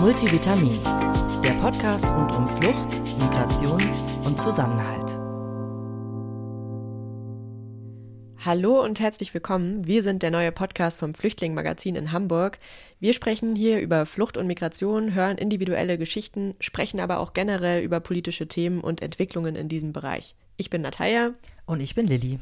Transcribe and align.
Multivitamin, 0.00 0.78
der 1.42 1.60
Podcast 1.60 2.04
rund 2.12 2.30
um 2.30 2.48
Flucht, 2.48 3.18
Migration 3.18 3.82
und 4.24 4.40
Zusammenhalt. 4.40 5.18
Hallo 8.44 8.80
und 8.80 9.00
herzlich 9.00 9.34
willkommen. 9.34 9.88
Wir 9.88 10.04
sind 10.04 10.22
der 10.22 10.30
neue 10.30 10.52
Podcast 10.52 11.00
vom 11.00 11.14
Flüchtling-Magazin 11.14 11.96
in 11.96 12.12
Hamburg. 12.12 12.60
Wir 13.00 13.12
sprechen 13.12 13.56
hier 13.56 13.80
über 13.80 14.06
Flucht 14.06 14.36
und 14.36 14.46
Migration, 14.46 15.14
hören 15.14 15.36
individuelle 15.36 15.98
Geschichten, 15.98 16.54
sprechen 16.60 17.00
aber 17.00 17.18
auch 17.18 17.32
generell 17.32 17.82
über 17.82 17.98
politische 17.98 18.46
Themen 18.46 18.80
und 18.80 19.02
Entwicklungen 19.02 19.56
in 19.56 19.68
diesem 19.68 19.92
Bereich. 19.92 20.36
Ich 20.56 20.70
bin 20.70 20.82
Natalia. 20.82 21.32
Und 21.66 21.80
ich 21.80 21.96
bin 21.96 22.06
Lilly. 22.06 22.38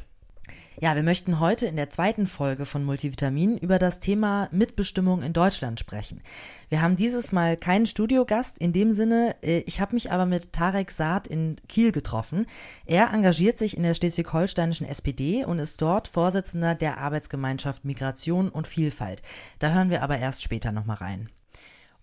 Ja, 0.78 0.94
wir 0.94 1.02
möchten 1.02 1.40
heute 1.40 1.66
in 1.66 1.76
der 1.76 1.88
zweiten 1.88 2.26
Folge 2.26 2.66
von 2.66 2.84
Multivitamin 2.84 3.56
über 3.56 3.78
das 3.78 3.98
Thema 3.98 4.50
Mitbestimmung 4.52 5.22
in 5.22 5.32
Deutschland 5.32 5.80
sprechen. 5.80 6.20
Wir 6.68 6.82
haben 6.82 6.96
dieses 6.96 7.32
Mal 7.32 7.56
keinen 7.56 7.86
Studiogast 7.86 8.58
in 8.58 8.74
dem 8.74 8.92
Sinne, 8.92 9.36
äh, 9.42 9.60
ich 9.60 9.80
habe 9.80 9.94
mich 9.94 10.12
aber 10.12 10.26
mit 10.26 10.52
Tarek 10.52 10.90
Saad 10.90 11.28
in 11.28 11.56
Kiel 11.66 11.92
getroffen. 11.92 12.44
Er 12.84 13.10
engagiert 13.14 13.56
sich 13.56 13.74
in 13.74 13.84
der 13.84 13.94
schleswig-holsteinischen 13.94 14.86
SPD 14.86 15.46
und 15.46 15.60
ist 15.60 15.80
dort 15.80 16.08
Vorsitzender 16.08 16.74
der 16.74 16.98
Arbeitsgemeinschaft 16.98 17.86
Migration 17.86 18.50
und 18.50 18.66
Vielfalt. 18.66 19.22
Da 19.58 19.70
hören 19.72 19.88
wir 19.88 20.02
aber 20.02 20.18
erst 20.18 20.42
später 20.42 20.72
nochmal 20.72 20.98
rein. 20.98 21.30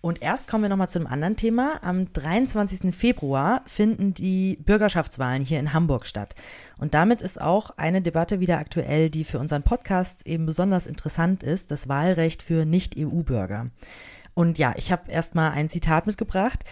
Und 0.03 0.21
erst 0.21 0.49
kommen 0.49 0.66
wir 0.66 0.70
nochmal 0.70 0.89
zu 0.89 0.99
einem 0.99 1.07
anderen 1.07 1.38
Thema. 1.38 1.80
Am 1.81 2.12
23. 2.12 2.93
Februar 2.93 3.62
finden 3.66 4.13
die 4.13 4.57
Bürgerschaftswahlen 4.57 5.45
hier 5.45 5.62
in 5.62 5.71
Hamburg 5.71 6.05
statt. 6.05 6.35
Und 6.77 6.93
damit 6.93 7.21
ist 7.21 7.39
auch 7.39 7.71
eine 7.77 8.02
Debatte 8.02 8.41
wieder 8.41 8.57
aktuell, 8.57 9.09
die 9.09 9.23
für 9.23 9.39
unseren 9.39 9.63
Podcast 9.63 10.27
eben 10.27 10.45
besonders 10.45 10.88
interessant 10.88 11.41
ist, 11.41 11.71
das 11.71 11.88
Wahlrecht 11.88 12.43
für 12.43 12.66
Nicht-EU-Bürger. 12.66 13.67
Und 14.34 14.57
ja, 14.57 14.74
ich 14.76 14.91
habe 14.91 15.09
erstmal 15.09 15.51
ein 15.51 15.70
Zitat 15.70 16.05
mitgebracht. 16.05 16.65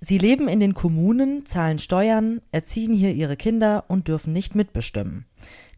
Sie 0.00 0.16
leben 0.16 0.48
in 0.48 0.58
den 0.58 0.72
Kommunen, 0.72 1.44
zahlen 1.44 1.78
Steuern, 1.78 2.40
erziehen 2.52 2.94
hier 2.94 3.12
ihre 3.12 3.36
Kinder 3.36 3.84
und 3.88 4.08
dürfen 4.08 4.32
nicht 4.32 4.54
mitbestimmen. 4.54 5.26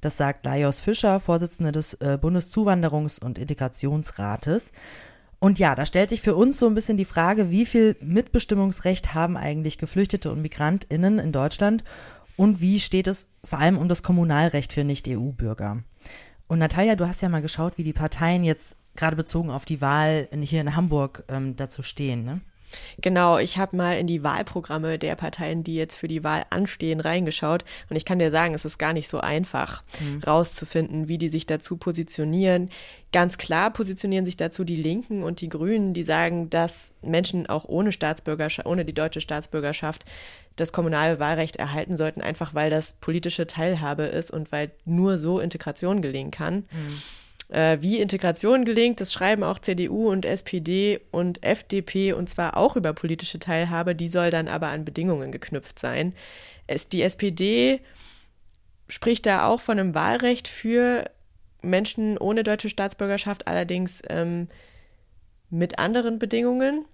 Das 0.01 0.17
sagt 0.17 0.45
Lajos 0.45 0.79
Fischer, 0.79 1.19
Vorsitzender 1.19 1.73
des 1.73 1.95
äh, 1.95 2.19
Bundeszuwanderungs- 2.23 3.21
und 3.21 3.37
Integrationsrates. 3.37 4.71
Und 5.45 5.59
ja, 5.59 5.75
da 5.75 5.85
stellt 5.85 6.09
sich 6.09 6.23
für 6.23 6.35
uns 6.35 6.59
so 6.59 6.67
ein 6.67 6.75
bisschen 6.75 6.97
die 6.97 7.05
Frage, 7.05 7.51
wie 7.51 7.67
viel 7.67 7.97
Mitbestimmungsrecht 8.01 9.13
haben 9.13 9.37
eigentlich 9.37 9.77
Geflüchtete 9.77 10.33
und 10.33 10.41
Migrantinnen 10.41 11.19
in 11.19 11.33
Deutschland 11.33 11.85
und 12.35 12.63
wie 12.63 12.81
steht 12.81 13.09
es 13.09 13.29
vor 13.45 13.59
allem 13.59 13.77
um 13.77 13.87
das 13.87 14.03
Kommunalrecht 14.03 14.73
für 14.73 14.85
Nicht-EU-Bürger? 14.85 15.83
Und 16.47 16.59
Natalia, 16.61 16.97
du 16.97 17.07
hast 17.07 17.21
ja 17.21 17.29
mal 17.29 17.43
geschaut, 17.43 17.77
wie 17.77 17.83
die 17.83 17.93
Parteien 17.93 18.43
jetzt 18.43 18.79
gerade 18.97 19.17
bezogen 19.17 19.51
auf 19.51 19.67
die 19.67 19.83
Wahl 19.83 20.31
hier 20.41 20.63
in 20.63 20.77
Hamburg 20.77 21.25
ähm, 21.29 21.57
dazu 21.57 21.83
stehen, 21.83 22.25
ne? 22.25 22.41
Genau, 23.01 23.39
ich 23.39 23.59
habe 23.59 23.77
mal 23.77 23.99
in 23.99 24.07
die 24.07 24.23
Wahlprogramme 24.23 24.99
der 24.99 25.15
Parteien, 25.17 25.65
die 25.65 25.75
jetzt 25.75 25.97
für 25.97 26.09
die 26.09 26.25
Wahl 26.25 26.45
anstehen, 26.51 27.01
reingeschaut. 27.01 27.65
Und 27.91 27.97
ich 27.97 28.05
kann 28.05 28.19
dir 28.19 28.31
sagen, 28.31 28.55
es 28.55 28.65
ist 28.65 28.79
gar 28.79 28.93
nicht 28.93 29.09
so 29.09 29.21
einfach 29.21 29.83
mhm. 30.01 30.21
rauszufinden, 30.27 31.09
wie 31.09 31.19
die 31.19 31.29
sich 31.29 31.47
dazu 31.47 31.77
positionieren. 31.77 32.71
Ganz 33.13 33.39
klar 33.39 33.71
positionieren 33.71 34.25
sich 34.25 34.37
dazu 34.37 34.65
die 34.65 34.77
Linken 34.77 35.23
und 35.23 35.41
die 35.41 35.49
Grünen, 35.49 35.95
die 35.95 36.03
sagen, 36.03 36.51
dass 36.51 36.93
Menschen 37.03 37.49
auch 37.49 37.65
ohne 37.65 37.93
Staatsbürgerschaft, 37.93 38.67
ohne 38.67 38.85
die 38.85 38.95
deutsche 38.95 39.21
Staatsbürgerschaft 39.21 40.05
das 40.57 40.73
kommunale 40.73 41.19
Wahlrecht 41.19 41.57
erhalten 41.57 41.97
sollten, 41.97 42.21
einfach 42.21 42.55
weil 42.55 42.71
das 42.71 42.95
politische 42.95 43.47
Teilhabe 43.47 44.05
ist 44.05 44.31
und 44.31 44.53
weil 44.53 44.71
nur 44.85 45.19
so 45.19 45.41
Integration 45.41 46.03
gelingen 46.03 46.31
kann. 46.31 46.57
Mhm. 46.71 47.03
Äh, 47.49 47.79
wie 47.83 48.01
Integration 48.01 48.65
gelingt, 48.65 49.01
das 49.01 49.13
schreiben 49.13 49.43
auch 49.43 49.59
CDU 49.59 50.11
und 50.11 50.25
SPD 50.25 51.01
und 51.11 51.45
FDP 51.45 52.13
und 52.13 52.29
zwar 52.29 52.57
auch 52.57 52.77
über 52.77 52.93
politische 52.95 53.39
Teilhabe, 53.39 53.95
die 53.95 54.09
soll 54.09 54.31
dann 54.31 54.49
aber 54.49 54.69
an 54.69 54.85
Bedingungen 54.85 55.31
geknüpft 55.31 55.79
sein. 55.79 56.15
Es, 56.67 56.89
die 56.89 57.03
SPD 57.03 57.81
spricht 58.89 59.27
da 59.27 59.47
auch 59.47 59.61
von 59.61 59.79
einem 59.79 59.95
Wahlrecht 59.95 60.49
für 60.49 61.11
Menschen 61.63 62.17
ohne 62.19 62.45
deutsche 62.45 62.71
Staatsbürgerschaft, 62.71 63.47
allerdings 63.47 64.03
ähm, 64.09 64.49
mit 65.51 65.79
anderen 65.79 66.19
Bedingungen. 66.19 66.87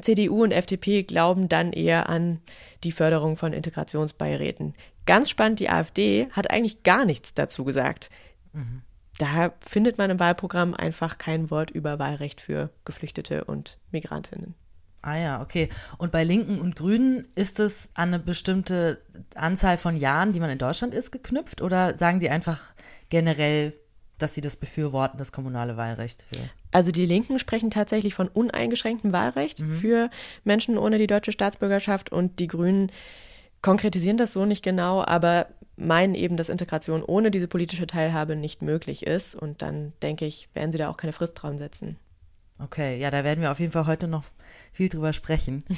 CDU 0.00 0.44
und 0.44 0.52
FDP 0.52 1.02
glauben 1.02 1.48
dann 1.48 1.72
eher 1.72 2.08
an 2.08 2.40
die 2.84 2.92
Förderung 2.92 3.36
von 3.36 3.52
Integrationsbeiräten. 3.52 4.74
Ganz 5.04 5.28
spannend, 5.28 5.60
die 5.60 5.68
AfD 5.68 6.28
hat 6.30 6.50
eigentlich 6.50 6.82
gar 6.82 7.04
nichts 7.04 7.34
dazu 7.34 7.64
gesagt. 7.64 8.08
Mhm 8.52 8.82
da 9.20 9.52
findet 9.60 9.98
man 9.98 10.10
im 10.10 10.18
Wahlprogramm 10.18 10.74
einfach 10.74 11.18
kein 11.18 11.50
Wort 11.50 11.70
über 11.70 11.98
Wahlrecht 11.98 12.40
für 12.40 12.70
Geflüchtete 12.84 13.44
und 13.44 13.78
Migrantinnen. 13.90 14.54
Ah 15.02 15.16
ja, 15.16 15.42
okay. 15.42 15.68
Und 15.98 16.12
bei 16.12 16.24
Linken 16.24 16.58
und 16.58 16.76
Grünen 16.76 17.26
ist 17.34 17.58
es 17.58 17.90
an 17.94 18.08
eine 18.08 18.18
bestimmte 18.18 19.02
Anzahl 19.34 19.78
von 19.78 19.96
Jahren, 19.96 20.32
die 20.32 20.40
man 20.40 20.50
in 20.50 20.58
Deutschland 20.58 20.94
ist, 20.94 21.10
geknüpft? 21.10 21.62
Oder 21.62 21.96
sagen 21.96 22.20
Sie 22.20 22.28
einfach 22.28 22.72
generell, 23.08 23.74
dass 24.18 24.34
Sie 24.34 24.42
das 24.42 24.56
befürworten, 24.56 25.18
das 25.18 25.32
kommunale 25.32 25.76
Wahlrecht? 25.76 26.26
Für? 26.30 26.40
Also 26.70 26.92
die 26.92 27.06
Linken 27.06 27.38
sprechen 27.38 27.70
tatsächlich 27.70 28.14
von 28.14 28.28
uneingeschränktem 28.28 29.12
Wahlrecht 29.12 29.60
mhm. 29.60 29.78
für 29.78 30.10
Menschen 30.44 30.76
ohne 30.76 30.98
die 30.98 31.06
deutsche 31.06 31.32
Staatsbürgerschaft 31.32 32.12
und 32.12 32.38
die 32.38 32.46
Grünen 32.46 32.92
konkretisieren 33.62 34.16
das 34.16 34.32
so 34.32 34.44
nicht 34.44 34.62
genau, 34.62 35.04
aber 35.04 35.46
meinen 35.76 36.14
eben, 36.14 36.36
dass 36.36 36.48
Integration 36.48 37.02
ohne 37.02 37.30
diese 37.30 37.48
politische 37.48 37.86
Teilhabe 37.86 38.36
nicht 38.36 38.62
möglich 38.62 39.06
ist. 39.06 39.34
Und 39.34 39.62
dann 39.62 39.92
denke 40.02 40.26
ich, 40.26 40.48
werden 40.54 40.72
sie 40.72 40.78
da 40.78 40.90
auch 40.90 40.96
keine 40.96 41.12
Frist 41.12 41.40
dran 41.40 41.58
setzen. 41.58 41.98
Okay, 42.58 42.98
ja, 42.98 43.10
da 43.10 43.24
werden 43.24 43.40
wir 43.40 43.50
auf 43.50 43.60
jeden 43.60 43.72
Fall 43.72 43.86
heute 43.86 44.06
noch 44.06 44.24
viel 44.72 44.88
drüber 44.88 45.12
sprechen. 45.12 45.64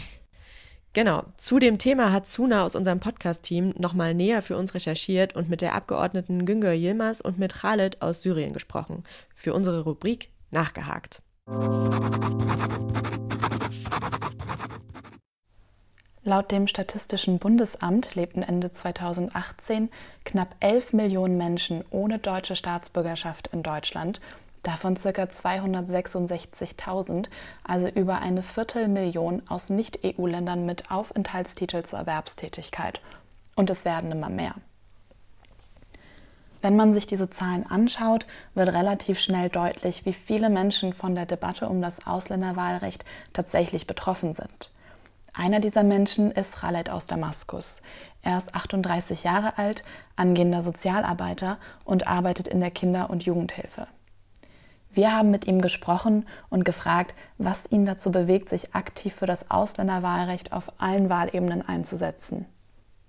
Genau. 0.94 1.24
Zu 1.38 1.58
dem 1.58 1.78
Thema 1.78 2.12
hat 2.12 2.26
Suna 2.26 2.64
aus 2.64 2.76
unserem 2.76 3.00
Podcast-Team 3.00 3.72
nochmal 3.78 4.12
näher 4.12 4.42
für 4.42 4.58
uns 4.58 4.74
recherchiert 4.74 5.34
und 5.34 5.48
mit 5.48 5.62
der 5.62 5.74
Abgeordneten 5.74 6.44
Güngör 6.44 6.74
Yilmaz 6.74 7.22
und 7.22 7.38
mit 7.38 7.54
Khaled 7.54 8.02
aus 8.02 8.20
Syrien 8.20 8.52
gesprochen. 8.52 9.02
Für 9.34 9.54
unsere 9.54 9.84
Rubrik 9.84 10.28
Nachgehakt. 10.50 11.22
Laut 16.24 16.52
dem 16.52 16.68
Statistischen 16.68 17.40
Bundesamt 17.40 18.14
lebten 18.14 18.44
Ende 18.44 18.70
2018 18.70 19.90
knapp 20.24 20.54
11 20.60 20.92
Millionen 20.92 21.36
Menschen 21.36 21.84
ohne 21.90 22.20
deutsche 22.20 22.54
Staatsbürgerschaft 22.54 23.48
in 23.48 23.64
Deutschland, 23.64 24.20
davon 24.62 24.94
ca. 24.94 25.10
266.000, 25.10 27.26
also 27.64 27.88
über 27.88 28.20
eine 28.20 28.44
Viertelmillion 28.44 29.42
aus 29.48 29.68
Nicht-EU-Ländern 29.68 30.64
mit 30.64 30.92
Aufenthaltstitel 30.92 31.82
zur 31.82 31.98
Erwerbstätigkeit. 31.98 33.00
Und 33.56 33.68
es 33.68 33.84
werden 33.84 34.12
immer 34.12 34.30
mehr. 34.30 34.54
Wenn 36.60 36.76
man 36.76 36.92
sich 36.92 37.08
diese 37.08 37.30
Zahlen 37.30 37.66
anschaut, 37.66 38.28
wird 38.54 38.72
relativ 38.72 39.18
schnell 39.18 39.48
deutlich, 39.48 40.06
wie 40.06 40.12
viele 40.12 40.50
Menschen 40.50 40.92
von 40.92 41.16
der 41.16 41.26
Debatte 41.26 41.68
um 41.68 41.82
das 41.82 42.06
Ausländerwahlrecht 42.06 43.04
tatsächlich 43.32 43.88
betroffen 43.88 44.34
sind. 44.34 44.71
Einer 45.34 45.60
dieser 45.60 45.82
Menschen 45.82 46.30
ist 46.30 46.56
Khaled 46.56 46.90
aus 46.90 47.06
Damaskus. 47.06 47.80
Er 48.20 48.36
ist 48.36 48.54
38 48.54 49.24
Jahre 49.24 49.56
alt, 49.56 49.82
angehender 50.14 50.62
Sozialarbeiter 50.62 51.58
und 51.84 52.06
arbeitet 52.06 52.48
in 52.48 52.60
der 52.60 52.70
Kinder- 52.70 53.08
und 53.08 53.24
Jugendhilfe. 53.24 53.86
Wir 54.92 55.16
haben 55.16 55.30
mit 55.30 55.46
ihm 55.46 55.62
gesprochen 55.62 56.26
und 56.50 56.64
gefragt, 56.64 57.14
was 57.38 57.64
ihn 57.70 57.86
dazu 57.86 58.12
bewegt, 58.12 58.50
sich 58.50 58.74
aktiv 58.74 59.14
für 59.14 59.24
das 59.24 59.50
Ausländerwahlrecht 59.50 60.52
auf 60.52 60.70
allen 60.78 61.08
Wahlebenen 61.08 61.62
einzusetzen. 61.62 62.44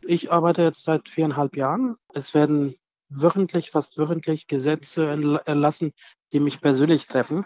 Ich 0.01 0.31
arbeite 0.31 0.61
jetzt 0.63 0.83
seit 0.85 1.09
viereinhalb 1.09 1.57
Jahren. 1.57 1.97
Es 2.13 2.33
werden 2.33 2.75
wöchentlich, 3.09 3.71
fast 3.71 3.97
wöchentlich 3.97 4.47
Gesetze 4.47 5.05
erlassen, 5.45 5.91
die 6.31 6.39
mich 6.39 6.61
persönlich 6.61 7.07
treffen. 7.07 7.45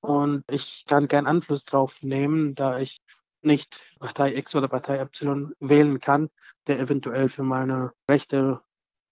Und 0.00 0.42
ich 0.50 0.84
kann 0.86 1.06
keinen 1.06 1.28
Einfluss 1.28 1.64
drauf 1.64 1.94
nehmen, 2.02 2.56
da 2.56 2.78
ich 2.78 3.00
nicht 3.46 3.82
Partei 3.98 4.34
X 4.34 4.54
oder 4.54 4.68
Partei 4.68 5.00
Y 5.00 5.52
wählen 5.60 6.00
kann, 6.00 6.28
der 6.66 6.78
eventuell 6.78 7.28
für 7.28 7.44
meine 7.44 7.92
Rechte 8.10 8.60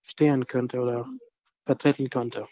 stehen 0.02 0.46
könnte 0.46 0.80
oder 0.80 1.06
vertreten 1.64 2.10
könnte. 2.10 2.46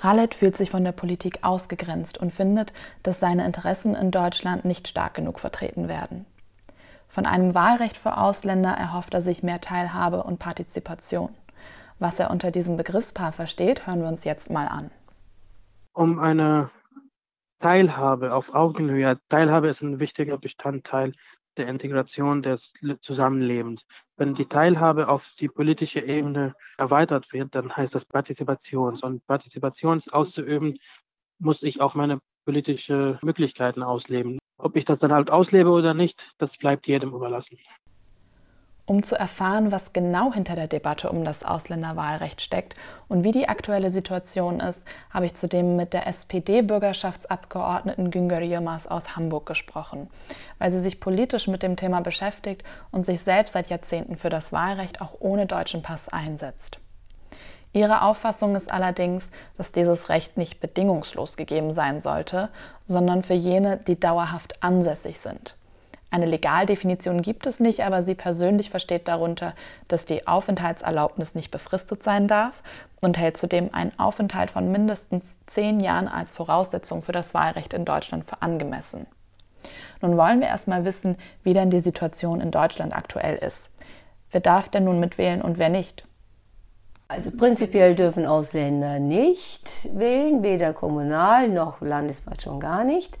Khaled 0.00 0.34
fühlt 0.34 0.56
sich 0.56 0.70
von 0.70 0.84
der 0.84 0.92
Politik 0.92 1.40
ausgegrenzt 1.42 2.16
und 2.18 2.32
findet, 2.32 2.72
dass 3.02 3.20
seine 3.20 3.44
Interessen 3.44 3.94
in 3.94 4.10
Deutschland 4.10 4.64
nicht 4.64 4.88
stark 4.88 5.14
genug 5.14 5.40
vertreten 5.40 5.88
werden. 5.88 6.24
Von 7.08 7.26
einem 7.26 7.54
Wahlrecht 7.54 7.98
für 7.98 8.16
Ausländer 8.16 8.70
erhofft 8.70 9.12
er 9.14 9.20
sich 9.20 9.42
mehr 9.42 9.60
Teilhabe 9.60 10.22
und 10.22 10.38
Partizipation. 10.38 11.34
Was 11.98 12.18
er 12.18 12.30
unter 12.30 12.50
diesem 12.50 12.76
Begriffspaar 12.76 13.32
versteht, 13.32 13.86
hören 13.86 14.00
wir 14.00 14.08
uns 14.08 14.24
jetzt 14.24 14.48
mal 14.50 14.68
an. 14.68 14.90
Um 15.92 16.18
eine 16.18 16.70
Teilhabe 17.60 18.34
auf 18.34 18.54
Augenhöhe. 18.54 19.18
Teilhabe 19.28 19.68
ist 19.68 19.82
ein 19.82 20.00
wichtiger 20.00 20.38
Bestandteil 20.38 21.12
der 21.56 21.68
Integration 21.68 22.42
des 22.42 22.72
Zusammenlebens. 23.02 23.84
Wenn 24.16 24.34
die 24.34 24.46
Teilhabe 24.46 25.08
auf 25.08 25.34
die 25.38 25.48
politische 25.48 26.00
Ebene 26.00 26.54
erweitert 26.78 27.32
wird, 27.32 27.54
dann 27.54 27.76
heißt 27.76 27.94
das 27.94 28.06
Partizipations. 28.06 29.02
Und 29.02 29.26
Partizipations 29.26 30.08
auszuüben, 30.08 30.78
muss 31.38 31.62
ich 31.62 31.80
auch 31.80 31.94
meine 31.94 32.20
politische 32.44 33.18
Möglichkeiten 33.22 33.82
ausleben. 33.82 34.38
Ob 34.58 34.76
ich 34.76 34.84
das 34.84 34.98
dann 34.98 35.12
halt 35.12 35.30
auslebe 35.30 35.70
oder 35.70 35.94
nicht, 35.94 36.32
das 36.38 36.56
bleibt 36.56 36.86
jedem 36.86 37.14
überlassen. 37.14 37.58
Um 38.86 39.02
zu 39.02 39.14
erfahren, 39.14 39.70
was 39.70 39.92
genau 39.92 40.32
hinter 40.32 40.56
der 40.56 40.66
Debatte 40.66 41.10
um 41.10 41.24
das 41.24 41.44
Ausländerwahlrecht 41.44 42.40
steckt 42.40 42.74
und 43.08 43.24
wie 43.24 43.32
die 43.32 43.48
aktuelle 43.48 43.90
Situation 43.90 44.60
ist, 44.60 44.82
habe 45.10 45.26
ich 45.26 45.34
zudem 45.34 45.76
mit 45.76 45.92
der 45.92 46.06
SPD-Bürgerschaftsabgeordneten 46.06 48.10
Güngör 48.10 48.40
Yilmaz 48.40 48.86
aus 48.86 49.16
Hamburg 49.16 49.46
gesprochen, 49.46 50.08
weil 50.58 50.70
sie 50.70 50.80
sich 50.80 50.98
politisch 50.98 51.46
mit 51.46 51.62
dem 51.62 51.76
Thema 51.76 52.00
beschäftigt 52.00 52.64
und 52.90 53.06
sich 53.06 53.20
selbst 53.20 53.52
seit 53.52 53.68
Jahrzehnten 53.68 54.16
für 54.16 54.30
das 54.30 54.52
Wahlrecht 54.52 55.00
auch 55.00 55.14
ohne 55.20 55.46
deutschen 55.46 55.82
Pass 55.82 56.08
einsetzt. 56.08 56.78
Ihre 57.72 58.02
Auffassung 58.02 58.56
ist 58.56 58.72
allerdings, 58.72 59.30
dass 59.56 59.70
dieses 59.70 60.08
Recht 60.08 60.36
nicht 60.36 60.60
bedingungslos 60.60 61.36
gegeben 61.36 61.72
sein 61.72 62.00
sollte, 62.00 62.50
sondern 62.84 63.22
für 63.22 63.34
jene, 63.34 63.76
die 63.76 63.98
dauerhaft 63.98 64.60
ansässig 64.62 65.20
sind. 65.20 65.56
Eine 66.12 66.26
Legaldefinition 66.26 67.22
gibt 67.22 67.46
es 67.46 67.60
nicht, 67.60 67.84
aber 67.84 68.02
sie 68.02 68.16
persönlich 68.16 68.70
versteht 68.70 69.06
darunter, 69.06 69.54
dass 69.86 70.06
die 70.06 70.26
Aufenthaltserlaubnis 70.26 71.36
nicht 71.36 71.52
befristet 71.52 72.02
sein 72.02 72.26
darf 72.26 72.62
und 73.00 73.16
hält 73.16 73.36
zudem 73.36 73.72
einen 73.72 73.96
Aufenthalt 73.98 74.50
von 74.50 74.72
mindestens 74.72 75.24
zehn 75.46 75.78
Jahren 75.78 76.08
als 76.08 76.32
Voraussetzung 76.32 77.02
für 77.02 77.12
das 77.12 77.32
Wahlrecht 77.32 77.74
in 77.74 77.84
Deutschland 77.84 78.24
für 78.24 78.42
angemessen. 78.42 79.06
Nun 80.02 80.16
wollen 80.16 80.40
wir 80.40 80.48
erstmal 80.48 80.84
wissen, 80.84 81.16
wie 81.44 81.52
denn 81.52 81.70
die 81.70 81.80
Situation 81.80 82.40
in 82.40 82.50
Deutschland 82.50 82.94
aktuell 82.94 83.36
ist. 83.36 83.70
Wer 84.32 84.40
darf 84.40 84.68
denn 84.68 84.84
nun 84.84 84.98
mitwählen 84.98 85.42
und 85.42 85.58
wer 85.58 85.68
nicht? 85.68 86.04
Also 87.08 87.30
prinzipiell 87.32 87.96
dürfen 87.96 88.24
Ausländer 88.24 89.00
nicht 89.00 89.68
wählen, 89.92 90.42
weder 90.42 90.72
kommunal 90.72 91.48
noch 91.48 91.80
landesweit 91.80 92.40
schon 92.42 92.60
gar 92.60 92.84
nicht. 92.84 93.18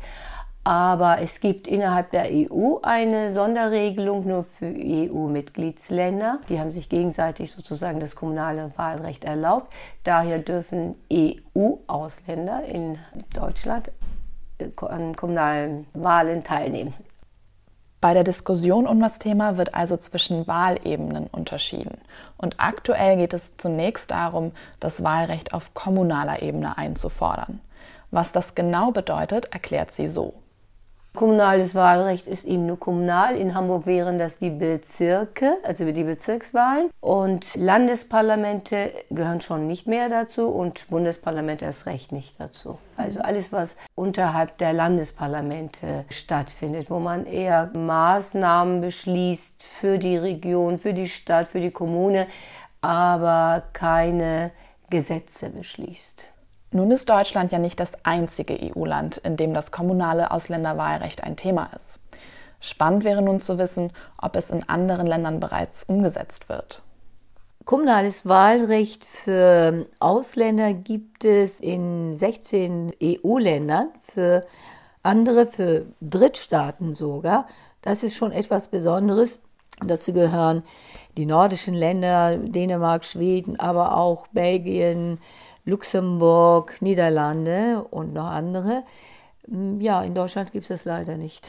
Aber 0.70 1.20
es 1.20 1.40
gibt 1.40 1.66
innerhalb 1.66 2.12
der 2.12 2.26
EU 2.30 2.76
eine 2.82 3.32
Sonderregelung 3.32 4.24
nur 4.24 4.44
für 4.44 4.72
EU-Mitgliedsländer. 4.72 6.38
Die 6.48 6.60
haben 6.60 6.70
sich 6.70 6.88
gegenseitig 6.88 7.50
sozusagen 7.50 7.98
das 7.98 8.14
kommunale 8.14 8.70
Wahlrecht 8.76 9.24
erlaubt. 9.24 9.72
Daher 10.04 10.38
dürfen 10.38 10.96
EU-Ausländer 11.12 12.62
in 12.66 13.00
Deutschland 13.34 13.90
äh, 14.60 14.68
an 14.86 15.16
kommunalen 15.16 15.88
Wahlen 15.92 16.44
teilnehmen. 16.44 16.94
Bei 18.00 18.14
der 18.14 18.22
Diskussion 18.22 18.86
um 18.86 19.00
das 19.00 19.18
Thema 19.18 19.56
wird 19.56 19.74
also 19.74 19.96
zwischen 19.96 20.46
Wahlebenen 20.46 21.26
unterschieden. 21.26 21.98
Und 22.36 22.60
aktuell 22.60 23.16
geht 23.16 23.34
es 23.34 23.56
zunächst 23.56 24.12
darum, 24.12 24.52
das 24.78 25.02
Wahlrecht 25.02 25.52
auf 25.52 25.74
kommunaler 25.74 26.42
Ebene 26.42 26.78
einzufordern. 26.78 27.60
Was 28.12 28.30
das 28.30 28.54
genau 28.54 28.92
bedeutet, 28.92 29.46
erklärt 29.52 29.92
sie 29.92 30.06
so. 30.06 30.34
Kommunales 31.14 31.74
Wahlrecht 31.74 32.28
ist 32.28 32.44
eben 32.44 32.66
nur 32.66 32.78
kommunal. 32.78 33.34
In 33.36 33.54
Hamburg 33.54 33.84
wären 33.84 34.18
das 34.18 34.38
die 34.38 34.50
Bezirke, 34.50 35.56
also 35.64 35.84
die 35.84 36.04
Bezirkswahlen. 36.04 36.90
Und 37.00 37.56
Landesparlamente 37.56 38.92
gehören 39.10 39.40
schon 39.40 39.66
nicht 39.66 39.88
mehr 39.88 40.08
dazu 40.08 40.48
und 40.48 40.88
Bundesparlamente 40.88 41.64
erst 41.64 41.86
recht 41.86 42.12
nicht 42.12 42.38
dazu. 42.38 42.78
Also 42.96 43.20
alles, 43.20 43.52
was 43.52 43.76
unterhalb 43.96 44.56
der 44.58 44.72
Landesparlamente 44.72 46.04
stattfindet, 46.10 46.90
wo 46.90 47.00
man 47.00 47.26
eher 47.26 47.70
Maßnahmen 47.74 48.80
beschließt 48.80 49.64
für 49.64 49.98
die 49.98 50.16
Region, 50.16 50.78
für 50.78 50.94
die 50.94 51.08
Stadt, 51.08 51.48
für 51.48 51.60
die 51.60 51.72
Kommune, 51.72 52.28
aber 52.82 53.64
keine 53.72 54.52
Gesetze 54.90 55.50
beschließt. 55.50 56.30
Nun 56.72 56.92
ist 56.92 57.08
Deutschland 57.08 57.50
ja 57.50 57.58
nicht 57.58 57.80
das 57.80 57.92
einzige 58.04 58.56
EU-Land, 58.56 59.18
in 59.18 59.36
dem 59.36 59.54
das 59.54 59.72
kommunale 59.72 60.30
Ausländerwahlrecht 60.30 61.24
ein 61.24 61.36
Thema 61.36 61.70
ist. 61.74 61.98
Spannend 62.60 63.04
wäre 63.04 63.22
nun 63.22 63.40
zu 63.40 63.58
wissen, 63.58 63.92
ob 64.20 64.36
es 64.36 64.50
in 64.50 64.68
anderen 64.68 65.06
Ländern 65.06 65.40
bereits 65.40 65.82
umgesetzt 65.84 66.48
wird. 66.48 66.82
Kommunales 67.64 68.26
Wahlrecht 68.26 69.04
für 69.04 69.86
Ausländer 69.98 70.72
gibt 70.72 71.24
es 71.24 71.60
in 71.60 72.14
16 72.14 72.92
EU-Ländern, 73.02 73.88
für 74.00 74.46
andere, 75.02 75.46
für 75.46 75.86
Drittstaaten 76.00 76.94
sogar. 76.94 77.46
Das 77.82 78.02
ist 78.02 78.14
schon 78.14 78.32
etwas 78.32 78.68
Besonderes. 78.68 79.40
Dazu 79.84 80.12
gehören 80.12 80.62
die 81.16 81.26
nordischen 81.26 81.74
Länder, 81.74 82.36
Dänemark, 82.36 83.04
Schweden, 83.04 83.58
aber 83.58 83.96
auch 83.96 84.26
Belgien, 84.28 85.18
Luxemburg, 85.64 86.80
Niederlande 86.80 87.84
und 87.90 88.12
noch 88.12 88.26
andere. 88.26 88.82
Mm, 89.46 89.80
ja, 89.80 90.02
in 90.02 90.14
Deutschland 90.14 90.52
gibt 90.52 90.64
es 90.64 90.68
das 90.68 90.84
leider 90.84 91.16
nicht. 91.16 91.48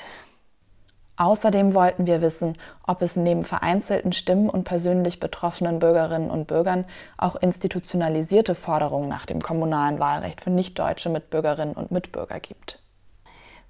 Außerdem 1.17 1.75
wollten 1.75 2.07
wir 2.07 2.21
wissen, 2.21 2.57
ob 2.87 3.03
es 3.03 3.15
neben 3.15 3.45
vereinzelten 3.45 4.11
Stimmen 4.11 4.49
und 4.49 4.63
persönlich 4.63 5.19
betroffenen 5.19 5.77
Bürgerinnen 5.77 6.31
und 6.31 6.47
Bürgern 6.47 6.85
auch 7.17 7.35
institutionalisierte 7.35 8.55
Forderungen 8.55 9.07
nach 9.07 9.27
dem 9.27 9.39
kommunalen 9.39 9.99
Wahlrecht 9.99 10.41
für 10.41 10.49
nichtdeutsche 10.49 11.09
Mitbürgerinnen 11.09 11.75
und 11.75 11.91
Mitbürger 11.91 12.39
gibt. 12.39 12.80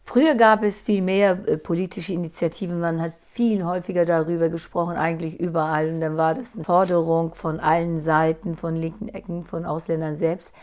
Früher 0.04 0.36
gab 0.36 0.64
es 0.64 0.82
viel 0.82 1.02
mehr 1.02 1.38
äh, 1.48 1.58
politische 1.58 2.14
Initiativen, 2.14 2.80
man 2.80 3.02
hat 3.02 3.14
viel 3.14 3.64
häufiger 3.64 4.04
darüber 4.06 4.50
gesprochen, 4.50 4.98
eigentlich 4.98 5.40
überall. 5.40 5.90
Und 5.90 6.02
dann 6.02 6.18
war 6.18 6.34
das 6.34 6.56
eine 6.56 6.64
Forderung 6.64 7.34
von 7.34 7.60
allen 7.60 8.00
Seiten, 8.00 8.56
von 8.56 8.76
linken 8.76 9.10
Ecken, 9.10 9.46
von 9.46 9.66
Ausländern 9.66 10.16
selbst. 10.16 10.54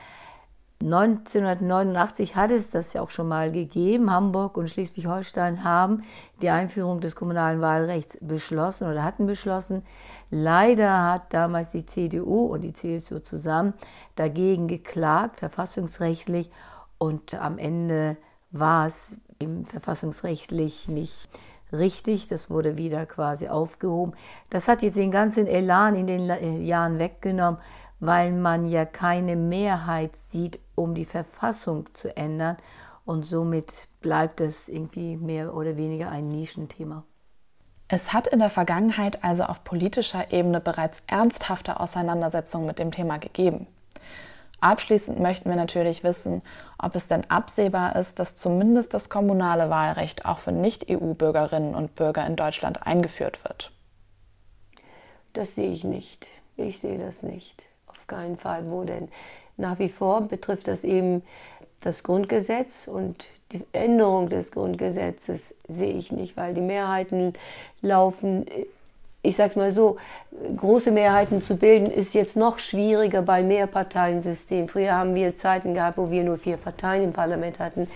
1989 0.80 2.36
hat 2.36 2.52
es 2.52 2.70
das 2.70 2.92
ja 2.92 3.02
auch 3.02 3.10
schon 3.10 3.26
mal 3.26 3.50
gegeben. 3.50 4.12
Hamburg 4.12 4.56
und 4.56 4.70
Schleswig-Holstein 4.70 5.64
haben 5.64 6.04
die 6.40 6.50
Einführung 6.50 7.00
des 7.00 7.16
kommunalen 7.16 7.60
Wahlrechts 7.60 8.16
beschlossen 8.20 8.88
oder 8.88 9.02
hatten 9.02 9.26
beschlossen. 9.26 9.82
Leider 10.30 11.04
hat 11.04 11.32
damals 11.32 11.72
die 11.72 11.84
CDU 11.84 12.46
und 12.46 12.60
die 12.60 12.72
CSU 12.72 13.18
zusammen 13.18 13.74
dagegen 14.14 14.68
geklagt, 14.68 15.38
verfassungsrechtlich. 15.38 16.48
Und 16.98 17.34
am 17.34 17.58
Ende 17.58 18.16
war 18.52 18.86
es 18.86 19.16
verfassungsrechtlich 19.64 20.88
nicht 20.88 21.28
richtig. 21.72 22.26
Das 22.26 22.50
wurde 22.50 22.76
wieder 22.76 23.06
quasi 23.06 23.48
aufgehoben. 23.48 24.14
Das 24.50 24.68
hat 24.68 24.82
jetzt 24.82 24.96
den 24.96 25.10
ganzen 25.10 25.46
Elan 25.46 25.94
in 25.94 26.06
den 26.06 26.30
äh, 26.30 26.58
Jahren 26.58 26.98
weggenommen, 26.98 27.60
weil 28.00 28.32
man 28.32 28.66
ja 28.66 28.84
keine 28.84 29.36
Mehrheit 29.36 30.16
sieht, 30.16 30.58
um 30.74 30.94
die 30.94 31.04
Verfassung 31.04 31.86
zu 31.94 32.16
ändern. 32.16 32.56
Und 33.04 33.24
somit 33.24 33.88
bleibt 34.00 34.40
es 34.40 34.68
irgendwie 34.68 35.16
mehr 35.16 35.54
oder 35.54 35.76
weniger 35.76 36.10
ein 36.10 36.28
Nischenthema. 36.28 37.04
Es 37.90 38.12
hat 38.12 38.26
in 38.26 38.38
der 38.38 38.50
Vergangenheit 38.50 39.24
also 39.24 39.44
auf 39.44 39.64
politischer 39.64 40.30
Ebene 40.30 40.60
bereits 40.60 41.02
ernsthafte 41.06 41.80
Auseinandersetzungen 41.80 42.66
mit 42.66 42.78
dem 42.78 42.92
Thema 42.92 43.16
gegeben. 43.16 43.66
Abschließend 44.60 45.20
möchten 45.20 45.48
wir 45.48 45.56
natürlich 45.56 46.02
wissen, 46.02 46.42
ob 46.78 46.96
es 46.96 47.06
denn 47.06 47.30
absehbar 47.30 47.94
ist, 47.96 48.18
dass 48.18 48.34
zumindest 48.34 48.92
das 48.92 49.08
kommunale 49.08 49.70
Wahlrecht 49.70 50.24
auch 50.24 50.38
für 50.38 50.52
Nicht-EU-Bürgerinnen 50.52 51.74
und 51.74 51.94
Bürger 51.94 52.26
in 52.26 52.34
Deutschland 52.34 52.84
eingeführt 52.86 53.44
wird. 53.44 53.70
Das 55.32 55.54
sehe 55.54 55.70
ich 55.70 55.84
nicht. 55.84 56.26
Ich 56.56 56.80
sehe 56.80 56.98
das 56.98 57.22
nicht. 57.22 57.62
Auf 57.86 58.06
keinen 58.08 58.36
Fall. 58.36 58.68
Wo 58.68 58.82
denn? 58.82 59.08
Nach 59.56 59.78
wie 59.78 59.88
vor 59.88 60.22
betrifft 60.22 60.66
das 60.66 60.82
eben 60.82 61.22
das 61.80 62.02
Grundgesetz 62.02 62.88
und 62.88 63.26
die 63.52 63.64
Änderung 63.72 64.28
des 64.28 64.50
Grundgesetzes 64.50 65.54
sehe 65.68 65.94
ich 65.94 66.12
nicht, 66.12 66.36
weil 66.36 66.54
die 66.54 66.60
Mehrheiten 66.60 67.34
laufen 67.80 68.46
ich 69.22 69.36
sage 69.36 69.50
es 69.50 69.56
mal 69.56 69.72
so, 69.72 69.96
große 70.56 70.90
Mehrheiten 70.90 71.42
zu 71.42 71.56
bilden, 71.56 71.86
ist 71.86 72.14
jetzt 72.14 72.36
noch 72.36 72.58
schwieriger 72.58 73.22
bei 73.22 73.42
Mehrparteiensystem. 73.42 74.68
Früher 74.68 74.94
haben 74.94 75.14
wir 75.14 75.36
Zeiten 75.36 75.74
gehabt, 75.74 75.98
wo 75.98 76.10
wir 76.10 76.22
nur 76.24 76.38
vier 76.38 76.56
Parteien 76.56 77.04
im 77.04 77.12
Parlament 77.12 77.58
hatten. 77.58 77.88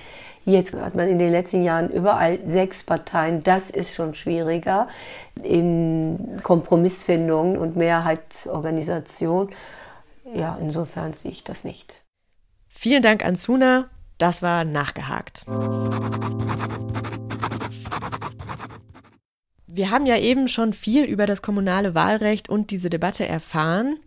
Jetzt 0.45 0.75
hat 0.75 0.97
man 0.97 1.09
in 1.09 1.21
den 1.21 1.31
letzten 1.31 1.62
Jahren 1.62 1.88
überall 1.91 2.41
sechs 2.45 2.83
Parteien. 2.83 3.45
Das 3.45 3.71
ist 3.71 3.95
schon 3.95 4.14
schwieriger 4.14 4.88
in 5.43 6.41
Kompromissfindung 6.43 7.57
und 7.57 7.76
Mehrheitsorganisation. 7.76 9.50
Ja, 10.35 10.59
insofern 10.61 11.12
sehe 11.12 11.31
ich 11.31 11.45
das 11.45 11.62
nicht. 11.62 12.02
Vielen 12.69 13.02
Dank 13.02 13.25
an 13.25 13.37
Suna. 13.37 13.87
Das 14.19 14.43
war 14.43 14.64
nachgehakt. 14.64 15.45
Wir 19.75 19.91
haben 19.91 20.05
ja 20.05 20.19
eben 20.19 20.49
schon 20.49 20.75
viel 20.75 21.05
über 21.05 21.25
das 21.25 21.41
kommunale 21.41 21.95
Wahlrecht 21.95 22.50
und 22.50 22.71
diese 22.71 22.91
Debatte 22.91 23.26
erfahren. 23.26 23.99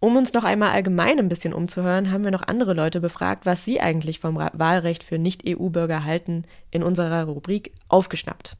Um 0.00 0.16
uns 0.16 0.32
noch 0.32 0.42
einmal 0.42 0.70
allgemein 0.70 1.18
ein 1.18 1.28
bisschen 1.28 1.52
umzuhören, 1.52 2.10
haben 2.10 2.24
wir 2.24 2.30
noch 2.30 2.48
andere 2.48 2.72
Leute 2.72 2.98
befragt, 2.98 3.44
was 3.44 3.62
sie 3.62 3.78
eigentlich 3.78 4.20
vom 4.20 4.36
Wahlrecht 4.36 5.04
für 5.04 5.18
Nicht-EU-Bürger 5.18 6.04
halten, 6.04 6.44
in 6.70 6.82
unserer 6.82 7.24
Rubrik 7.24 7.72
Aufgeschnappt. 7.88 8.56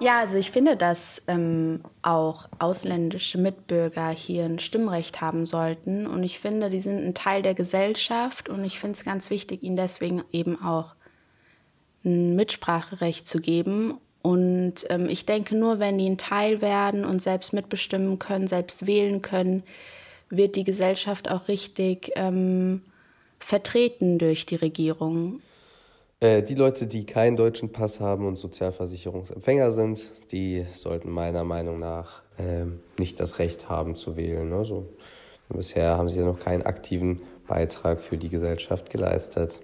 Ja, 0.00 0.20
also 0.20 0.38
ich 0.38 0.52
finde, 0.52 0.76
dass 0.76 1.24
ähm, 1.26 1.80
auch 2.02 2.48
ausländische 2.60 3.36
Mitbürger 3.36 4.10
hier 4.10 4.44
ein 4.44 4.60
Stimmrecht 4.60 5.20
haben 5.20 5.44
sollten. 5.44 6.06
Und 6.06 6.22
ich 6.22 6.38
finde, 6.38 6.70
die 6.70 6.80
sind 6.80 7.04
ein 7.04 7.14
Teil 7.14 7.42
der 7.42 7.54
Gesellschaft. 7.54 8.48
Und 8.48 8.64
ich 8.64 8.78
finde 8.78 8.96
es 8.96 9.04
ganz 9.04 9.28
wichtig, 9.30 9.64
ihnen 9.64 9.76
deswegen 9.76 10.22
eben 10.30 10.62
auch 10.62 10.94
ein 12.04 12.36
Mitspracherecht 12.36 13.26
zu 13.26 13.40
geben. 13.40 13.94
Und 14.22 14.86
ähm, 14.88 15.08
ich 15.08 15.26
denke, 15.26 15.56
nur 15.56 15.80
wenn 15.80 15.98
die 15.98 16.08
ein 16.08 16.18
Teil 16.18 16.62
werden 16.62 17.04
und 17.04 17.20
selbst 17.20 17.52
mitbestimmen 17.52 18.20
können, 18.20 18.46
selbst 18.46 18.86
wählen 18.86 19.20
können, 19.20 19.64
wird 20.30 20.54
die 20.54 20.64
Gesellschaft 20.64 21.28
auch 21.28 21.48
richtig 21.48 22.12
ähm, 22.14 22.82
vertreten 23.40 24.18
durch 24.18 24.46
die 24.46 24.56
Regierung. 24.56 25.40
Äh, 26.20 26.42
die 26.42 26.54
Leute, 26.54 26.86
die 26.86 27.06
keinen 27.06 27.36
deutschen 27.36 27.70
Pass 27.70 28.00
haben 28.00 28.26
und 28.26 28.36
Sozialversicherungsempfänger 28.36 29.70
sind, 29.70 30.10
die 30.32 30.66
sollten 30.74 31.10
meiner 31.10 31.44
Meinung 31.44 31.78
nach 31.78 32.22
äh, 32.38 32.64
nicht 32.98 33.20
das 33.20 33.38
Recht 33.38 33.68
haben 33.68 33.94
zu 33.94 34.16
wählen. 34.16 34.52
Also, 34.52 34.88
bisher 35.48 35.96
haben 35.96 36.08
sie 36.08 36.18
ja 36.18 36.26
noch 36.26 36.40
keinen 36.40 36.62
aktiven 36.62 37.20
Beitrag 37.46 38.00
für 38.00 38.18
die 38.18 38.28
Gesellschaft 38.28 38.90
geleistet. 38.90 39.60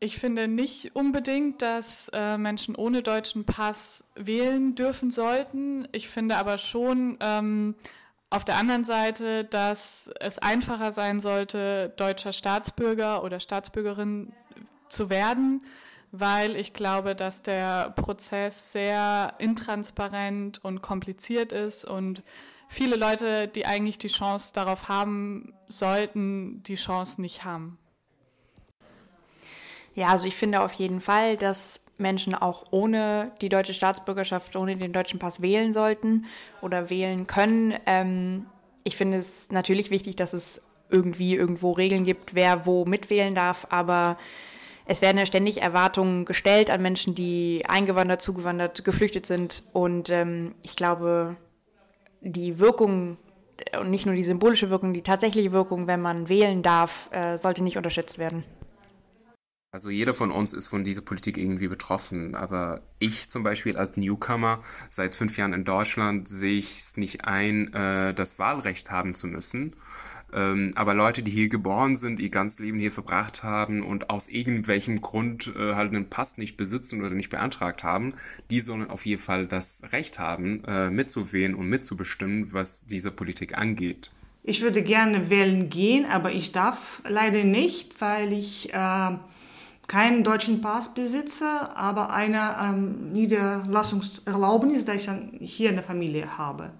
Ich 0.00 0.18
finde 0.18 0.48
nicht 0.48 0.94
unbedingt, 0.94 1.62
dass 1.62 2.10
äh, 2.12 2.36
Menschen 2.36 2.74
ohne 2.74 3.02
deutschen 3.02 3.44
Pass 3.44 4.04
wählen 4.16 4.74
dürfen 4.74 5.10
sollten. 5.10 5.88
Ich 5.92 6.08
finde 6.08 6.36
aber 6.36 6.58
schon 6.58 7.16
ähm, 7.20 7.76
auf 8.28 8.44
der 8.44 8.56
anderen 8.56 8.84
Seite, 8.84 9.44
dass 9.44 10.10
es 10.20 10.38
einfacher 10.40 10.92
sein 10.92 11.20
sollte, 11.20 11.94
deutscher 11.96 12.32
Staatsbürger 12.32 13.22
oder 13.22 13.40
Staatsbürgerin 13.40 14.32
zu 14.88 15.10
werden, 15.10 15.62
weil 16.12 16.56
ich 16.56 16.72
glaube, 16.72 17.14
dass 17.14 17.42
der 17.42 17.90
Prozess 17.90 18.72
sehr 18.72 19.34
intransparent 19.38 20.64
und 20.64 20.82
kompliziert 20.82 21.52
ist 21.52 21.84
und 21.84 22.22
viele 22.68 22.96
Leute, 22.96 23.48
die 23.48 23.66
eigentlich 23.66 23.98
die 23.98 24.08
Chance 24.08 24.52
darauf 24.52 24.88
haben 24.88 25.54
sollten, 25.68 26.62
die 26.62 26.76
Chance 26.76 27.20
nicht 27.20 27.44
haben. 27.44 27.78
Ja, 29.94 30.08
also 30.08 30.26
ich 30.26 30.34
finde 30.34 30.60
auf 30.60 30.72
jeden 30.72 31.00
Fall, 31.00 31.36
dass 31.36 31.80
Menschen 31.98 32.34
auch 32.34 32.64
ohne 32.70 33.32
die 33.40 33.48
deutsche 33.48 33.74
Staatsbürgerschaft, 33.74 34.56
ohne 34.56 34.76
den 34.76 34.92
deutschen 34.92 35.20
Pass 35.20 35.40
wählen 35.40 35.72
sollten 35.72 36.26
oder 36.60 36.90
wählen 36.90 37.26
können. 37.26 37.74
Ähm, 37.86 38.46
ich 38.82 38.96
finde 38.96 39.18
es 39.18 39.50
natürlich 39.50 39.90
wichtig, 39.90 40.16
dass 40.16 40.32
es 40.32 40.62
irgendwie 40.90 41.34
irgendwo 41.34 41.72
Regeln 41.72 42.04
gibt, 42.04 42.34
wer 42.34 42.66
wo 42.66 42.84
mitwählen 42.84 43.34
darf, 43.34 43.66
aber 43.70 44.18
es 44.86 45.02
werden 45.02 45.18
ja 45.18 45.26
ständig 45.26 45.62
Erwartungen 45.62 46.24
gestellt 46.24 46.70
an 46.70 46.82
Menschen, 46.82 47.14
die 47.14 47.64
eingewandert, 47.68 48.22
zugewandert, 48.22 48.84
geflüchtet 48.84 49.26
sind. 49.26 49.64
Und 49.72 50.10
ähm, 50.10 50.54
ich 50.62 50.76
glaube, 50.76 51.36
die 52.20 52.58
Wirkung 52.58 53.18
und 53.78 53.90
nicht 53.90 54.06
nur 54.06 54.14
die 54.14 54.24
symbolische 54.24 54.70
Wirkung, 54.70 54.92
die 54.94 55.02
tatsächliche 55.02 55.52
Wirkung, 55.52 55.86
wenn 55.86 56.00
man 56.00 56.28
wählen 56.28 56.62
darf, 56.62 57.08
äh, 57.12 57.36
sollte 57.38 57.62
nicht 57.62 57.76
unterschätzt 57.76 58.18
werden. 58.18 58.44
Also 59.70 59.90
jeder 59.90 60.14
von 60.14 60.30
uns 60.30 60.52
ist 60.52 60.68
von 60.68 60.84
dieser 60.84 61.02
Politik 61.02 61.36
irgendwie 61.36 61.66
betroffen, 61.66 62.36
aber 62.36 62.82
ich 63.00 63.28
zum 63.28 63.42
Beispiel 63.42 63.76
als 63.76 63.96
Newcomer 63.96 64.60
seit 64.88 65.16
fünf 65.16 65.36
Jahren 65.36 65.52
in 65.52 65.64
Deutschland 65.64 66.28
sehe 66.28 66.58
ich 66.58 66.78
es 66.78 66.96
nicht 66.96 67.24
ein, 67.24 67.74
äh, 67.74 68.14
das 68.14 68.38
Wahlrecht 68.38 68.92
haben 68.92 69.14
zu 69.14 69.26
müssen. 69.26 69.74
Ähm, 70.34 70.72
aber 70.74 70.94
Leute, 70.94 71.22
die 71.22 71.30
hier 71.30 71.48
geboren 71.48 71.96
sind, 71.96 72.18
ihr 72.18 72.28
ganzes 72.28 72.58
Leben 72.58 72.80
hier 72.80 72.90
verbracht 72.90 73.44
haben 73.44 73.82
und 73.82 74.10
aus 74.10 74.28
irgendwelchem 74.28 75.00
Grund 75.00 75.52
äh, 75.56 75.74
halt 75.74 75.90
einen 75.90 76.10
Pass 76.10 76.38
nicht 76.38 76.56
besitzen 76.56 77.00
oder 77.00 77.14
nicht 77.14 77.30
beantragt 77.30 77.84
haben, 77.84 78.14
die 78.50 78.60
sollen 78.60 78.90
auf 78.90 79.06
jeden 79.06 79.22
Fall 79.22 79.46
das 79.46 79.84
Recht 79.92 80.18
haben, 80.18 80.64
äh, 80.64 80.90
mitzuwählen 80.90 81.54
und 81.54 81.68
mitzubestimmen, 81.68 82.52
was 82.52 82.86
diese 82.86 83.12
Politik 83.12 83.56
angeht. 83.56 84.10
Ich 84.42 84.60
würde 84.60 84.82
gerne 84.82 85.30
wählen 85.30 85.70
gehen, 85.70 86.04
aber 86.04 86.32
ich 86.32 86.52
darf 86.52 87.00
leider 87.08 87.44
nicht, 87.44 88.00
weil 88.00 88.32
ich 88.32 88.74
äh, 88.74 89.10
keinen 89.86 90.24
deutschen 90.24 90.60
Pass 90.60 90.94
besitze, 90.94 91.46
aber 91.76 92.12
eine 92.12 92.56
ähm, 92.62 93.12
Niederlassungserlaubnis, 93.12 94.84
da 94.84 94.94
ich 94.94 95.06
dann 95.06 95.30
hier 95.40 95.70
eine 95.70 95.82
Familie 95.82 96.36
habe. 96.36 96.72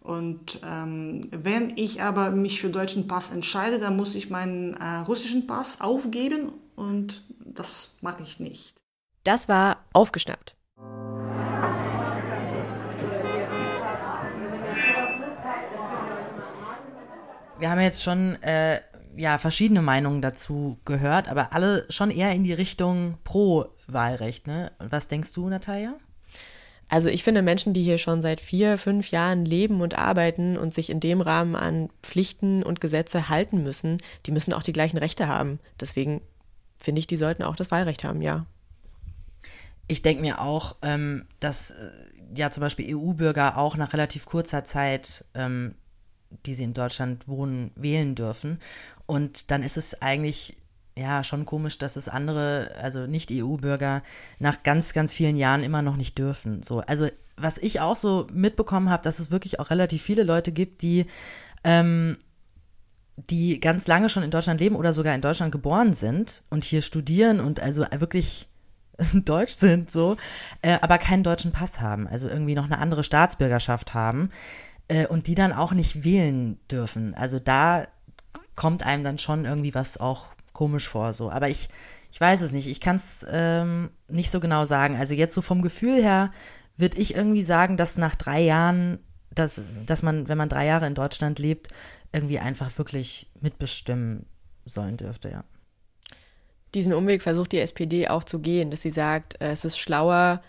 Und 0.00 0.60
ähm, 0.64 1.28
wenn 1.30 1.76
ich 1.76 2.02
aber 2.02 2.30
mich 2.30 2.60
für 2.60 2.70
deutschen 2.70 3.06
Pass 3.06 3.30
entscheide, 3.30 3.78
dann 3.78 3.96
muss 3.96 4.14
ich 4.14 4.30
meinen 4.30 4.74
äh, 4.74 4.96
russischen 5.06 5.46
Pass 5.46 5.80
aufgeben 5.80 6.52
und 6.74 7.22
das 7.44 7.96
mag 8.00 8.18
ich 8.22 8.40
nicht. 8.40 8.80
Das 9.24 9.48
war 9.48 9.84
aufgeschnappt. 9.92 10.56
Wir 17.58 17.68
haben 17.68 17.80
jetzt 17.80 18.02
schon 18.02 18.42
äh, 18.42 18.80
ja, 19.16 19.36
verschiedene 19.36 19.82
Meinungen 19.82 20.22
dazu 20.22 20.78
gehört, 20.86 21.28
aber 21.28 21.52
alle 21.52 21.84
schon 21.90 22.10
eher 22.10 22.32
in 22.32 22.42
die 22.42 22.54
Richtung 22.54 23.18
pro 23.22 23.66
Wahlrecht. 23.86 24.46
Ne? 24.46 24.72
Und 24.78 24.92
was 24.92 25.08
denkst 25.08 25.34
du, 25.34 25.46
Natalia? 25.46 25.94
Also 26.90 27.08
ich 27.08 27.22
finde 27.22 27.40
Menschen, 27.40 27.72
die 27.72 27.84
hier 27.84 27.98
schon 27.98 28.20
seit 28.20 28.40
vier, 28.40 28.76
fünf 28.76 29.12
Jahren 29.12 29.44
leben 29.44 29.80
und 29.80 29.96
arbeiten 29.96 30.58
und 30.58 30.74
sich 30.74 30.90
in 30.90 30.98
dem 30.98 31.20
Rahmen 31.20 31.54
an 31.54 31.88
Pflichten 32.02 32.64
und 32.64 32.80
Gesetze 32.80 33.28
halten 33.28 33.62
müssen, 33.62 33.98
die 34.26 34.32
müssen 34.32 34.52
auch 34.52 34.64
die 34.64 34.72
gleichen 34.72 34.98
Rechte 34.98 35.28
haben. 35.28 35.60
Deswegen 35.80 36.20
finde 36.78 36.98
ich, 36.98 37.06
die 37.06 37.16
sollten 37.16 37.44
auch 37.44 37.54
das 37.54 37.70
Wahlrecht 37.70 38.02
haben, 38.02 38.20
ja. 38.20 38.44
Ich 39.86 40.02
denke 40.02 40.20
mir 40.20 40.40
auch, 40.40 40.76
ähm, 40.82 41.26
dass 41.38 41.70
äh, 41.70 41.90
ja 42.34 42.50
zum 42.50 42.62
Beispiel 42.62 42.96
EU-Bürger 42.96 43.56
auch 43.56 43.76
nach 43.76 43.92
relativ 43.92 44.26
kurzer 44.26 44.64
Zeit, 44.64 45.24
ähm, 45.34 45.76
die 46.44 46.54
sie 46.54 46.64
in 46.64 46.74
Deutschland 46.74 47.28
wohnen, 47.28 47.70
wählen 47.76 48.16
dürfen. 48.16 48.58
Und 49.06 49.52
dann 49.52 49.62
ist 49.62 49.76
es 49.76 50.02
eigentlich 50.02 50.56
ja, 50.96 51.22
schon 51.24 51.46
komisch, 51.46 51.78
dass 51.78 51.96
es 51.96 52.08
andere, 52.08 52.72
also 52.80 53.06
nicht 53.06 53.30
EU-Bürger, 53.32 54.02
nach 54.38 54.62
ganz, 54.62 54.92
ganz 54.92 55.14
vielen 55.14 55.36
Jahren 55.36 55.62
immer 55.62 55.82
noch 55.82 55.96
nicht 55.96 56.18
dürfen. 56.18 56.62
So, 56.62 56.80
also 56.80 57.08
was 57.36 57.58
ich 57.58 57.80
auch 57.80 57.96
so 57.96 58.26
mitbekommen 58.32 58.90
habe, 58.90 59.02
dass 59.02 59.18
es 59.18 59.30
wirklich 59.30 59.60
auch 59.60 59.70
relativ 59.70 60.02
viele 60.02 60.24
Leute 60.24 60.52
gibt, 60.52 60.82
die, 60.82 61.06
ähm, 61.64 62.18
die 63.16 63.60
ganz 63.60 63.86
lange 63.86 64.08
schon 64.08 64.22
in 64.22 64.30
Deutschland 64.30 64.60
leben 64.60 64.76
oder 64.76 64.92
sogar 64.92 65.14
in 65.14 65.20
Deutschland 65.20 65.52
geboren 65.52 65.94
sind 65.94 66.42
und 66.50 66.64
hier 66.64 66.82
studieren 66.82 67.40
und 67.40 67.60
also 67.60 67.86
wirklich 67.96 68.48
deutsch 69.14 69.52
sind, 69.52 69.90
so, 69.90 70.16
äh, 70.62 70.78
aber 70.80 70.98
keinen 70.98 71.22
deutschen 71.22 71.52
Pass 71.52 71.80
haben, 71.80 72.06
also 72.06 72.28
irgendwie 72.28 72.54
noch 72.54 72.64
eine 72.66 72.78
andere 72.78 73.04
Staatsbürgerschaft 73.04 73.94
haben 73.94 74.30
äh, 74.88 75.06
und 75.06 75.26
die 75.26 75.34
dann 75.34 75.52
auch 75.52 75.72
nicht 75.72 76.04
wählen 76.04 76.58
dürfen. 76.70 77.14
Also 77.14 77.38
da 77.38 77.86
kommt 78.56 78.84
einem 78.84 79.04
dann 79.04 79.18
schon 79.18 79.46
irgendwie 79.46 79.74
was 79.74 79.98
auch 79.98 80.26
komisch 80.52 80.88
vor, 80.88 81.12
so. 81.12 81.30
Aber 81.30 81.48
ich, 81.48 81.68
ich 82.12 82.20
weiß 82.20 82.40
es 82.40 82.52
nicht. 82.52 82.66
Ich 82.66 82.80
kann 82.80 82.96
es 82.96 83.26
ähm, 83.30 83.90
nicht 84.08 84.30
so 84.30 84.40
genau 84.40 84.64
sagen. 84.64 84.96
Also 84.96 85.14
jetzt 85.14 85.34
so 85.34 85.42
vom 85.42 85.62
Gefühl 85.62 86.02
her 86.02 86.32
würde 86.76 86.98
ich 86.98 87.14
irgendwie 87.14 87.42
sagen, 87.42 87.76
dass 87.76 87.98
nach 87.98 88.16
drei 88.16 88.40
Jahren, 88.40 88.98
dass, 89.34 89.62
dass 89.86 90.02
man, 90.02 90.28
wenn 90.28 90.38
man 90.38 90.48
drei 90.48 90.66
Jahre 90.66 90.86
in 90.86 90.94
Deutschland 90.94 91.38
lebt, 91.38 91.68
irgendwie 92.12 92.38
einfach 92.38 92.76
wirklich 92.78 93.30
mitbestimmen 93.40 94.26
sollen 94.64 94.96
dürfte, 94.96 95.30
ja. 95.30 95.44
Diesen 96.74 96.92
Umweg 96.92 97.22
versucht 97.22 97.50
die 97.50 97.58
SPD 97.58 98.06
auch 98.06 98.22
zu 98.22 98.38
gehen, 98.38 98.70
dass 98.70 98.82
sie 98.82 98.90
sagt, 98.90 99.40
äh, 99.40 99.50
es 99.50 99.64
ist 99.64 99.76
schlauer, 99.78 100.40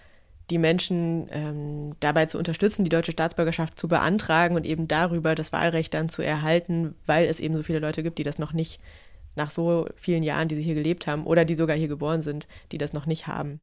die 0.52 0.60
Menschen 0.60 1.28
ähm, 1.32 1.96
dabei 2.00 2.26
zu 2.28 2.38
unterstützen, 2.38 2.84
die 2.84 2.90
deutsche 2.90 3.14
Staatsbürgerschaft 3.14 3.80
zu 3.80 3.88
beantragen 3.88 4.56
und 4.56 4.66
eben 4.66 4.88
darüber 4.88 5.34
das 5.34 5.52
Wahlrecht 5.52 5.94
dann 5.94 6.10
zu 6.10 6.22
erhalten, 6.22 6.94
weil 7.06 7.26
es 7.26 7.40
eben 7.40 7.56
so 7.56 7.64
viele 7.64 7.80
Leute 7.80 8.04
gibt, 8.04 8.20
die 8.20 8.24
das 8.24 8.38
noch 8.38 8.54
nicht 8.54 8.80
nach 9.36 9.50
so 9.50 9.88
vielen 9.96 10.24
Jahren, 10.24 10.48
die 10.48 10.56
sie 10.56 10.64
hier 10.64 10.76
gelebt 10.76 11.08
haben 11.08 11.26
oder 11.26 11.46
die 11.46 11.56
sogar 11.56 11.76
hier 11.76 11.88
geboren 11.88 12.22
sind, 12.22 12.48
die 12.72 12.78
das 12.78 12.94
noch 12.94 13.06
nicht 13.06 13.28
haben. 13.28 13.60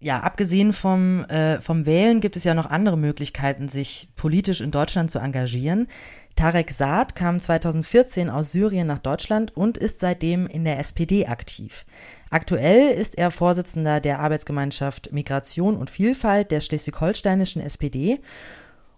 Ja, 0.00 0.20
abgesehen 0.20 0.72
vom, 0.72 1.24
äh, 1.24 1.60
vom 1.60 1.84
Wählen 1.84 2.20
gibt 2.20 2.36
es 2.36 2.44
ja 2.44 2.54
noch 2.54 2.66
andere 2.66 2.96
Möglichkeiten, 2.96 3.68
sich 3.68 4.12
politisch 4.14 4.60
in 4.60 4.70
Deutschland 4.70 5.10
zu 5.10 5.18
engagieren. 5.18 5.88
Tarek 6.36 6.70
Saad 6.70 7.16
kam 7.16 7.40
2014 7.40 8.30
aus 8.30 8.52
Syrien 8.52 8.86
nach 8.86 9.00
Deutschland 9.00 9.56
und 9.56 9.76
ist 9.76 9.98
seitdem 9.98 10.46
in 10.46 10.64
der 10.64 10.78
SPD 10.78 11.26
aktiv. 11.26 11.84
Aktuell 12.30 12.90
ist 12.92 13.18
er 13.18 13.32
Vorsitzender 13.32 13.98
der 14.00 14.20
Arbeitsgemeinschaft 14.20 15.10
Migration 15.10 15.76
und 15.76 15.90
Vielfalt 15.90 16.52
der 16.52 16.60
schleswig-holsteinischen 16.60 17.60
SPD 17.60 18.20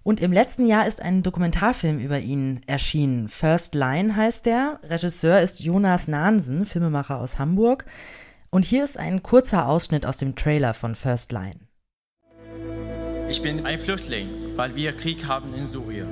und 0.02 0.20
im 0.20 0.32
letzten 0.32 0.66
Jahr 0.66 0.86
ist 0.86 1.02
ein 1.02 1.22
Dokumentarfilm 1.22 1.98
über 1.98 2.18
ihn 2.18 2.62
erschienen. 2.66 3.28
First 3.28 3.74
Line 3.74 4.16
heißt 4.16 4.46
der. 4.46 4.80
Regisseur 4.82 5.40
ist 5.40 5.60
Jonas 5.60 6.08
Nahnsen, 6.08 6.64
Filmemacher 6.64 7.18
aus 7.18 7.38
Hamburg. 7.38 7.84
Und 8.50 8.64
hier 8.64 8.82
ist 8.82 8.98
ein 8.98 9.22
kurzer 9.22 9.68
Ausschnitt 9.68 10.06
aus 10.06 10.16
dem 10.16 10.34
Trailer 10.34 10.74
von 10.74 10.94
First 10.94 11.32
Line. 11.32 11.60
Ich 13.28 13.42
bin 13.42 13.64
ein 13.64 13.78
Flüchtling, 13.78 14.28
weil 14.56 14.74
wir 14.74 14.92
Krieg 14.92 15.26
haben 15.28 15.54
in 15.54 15.64
Syrien. 15.64 16.08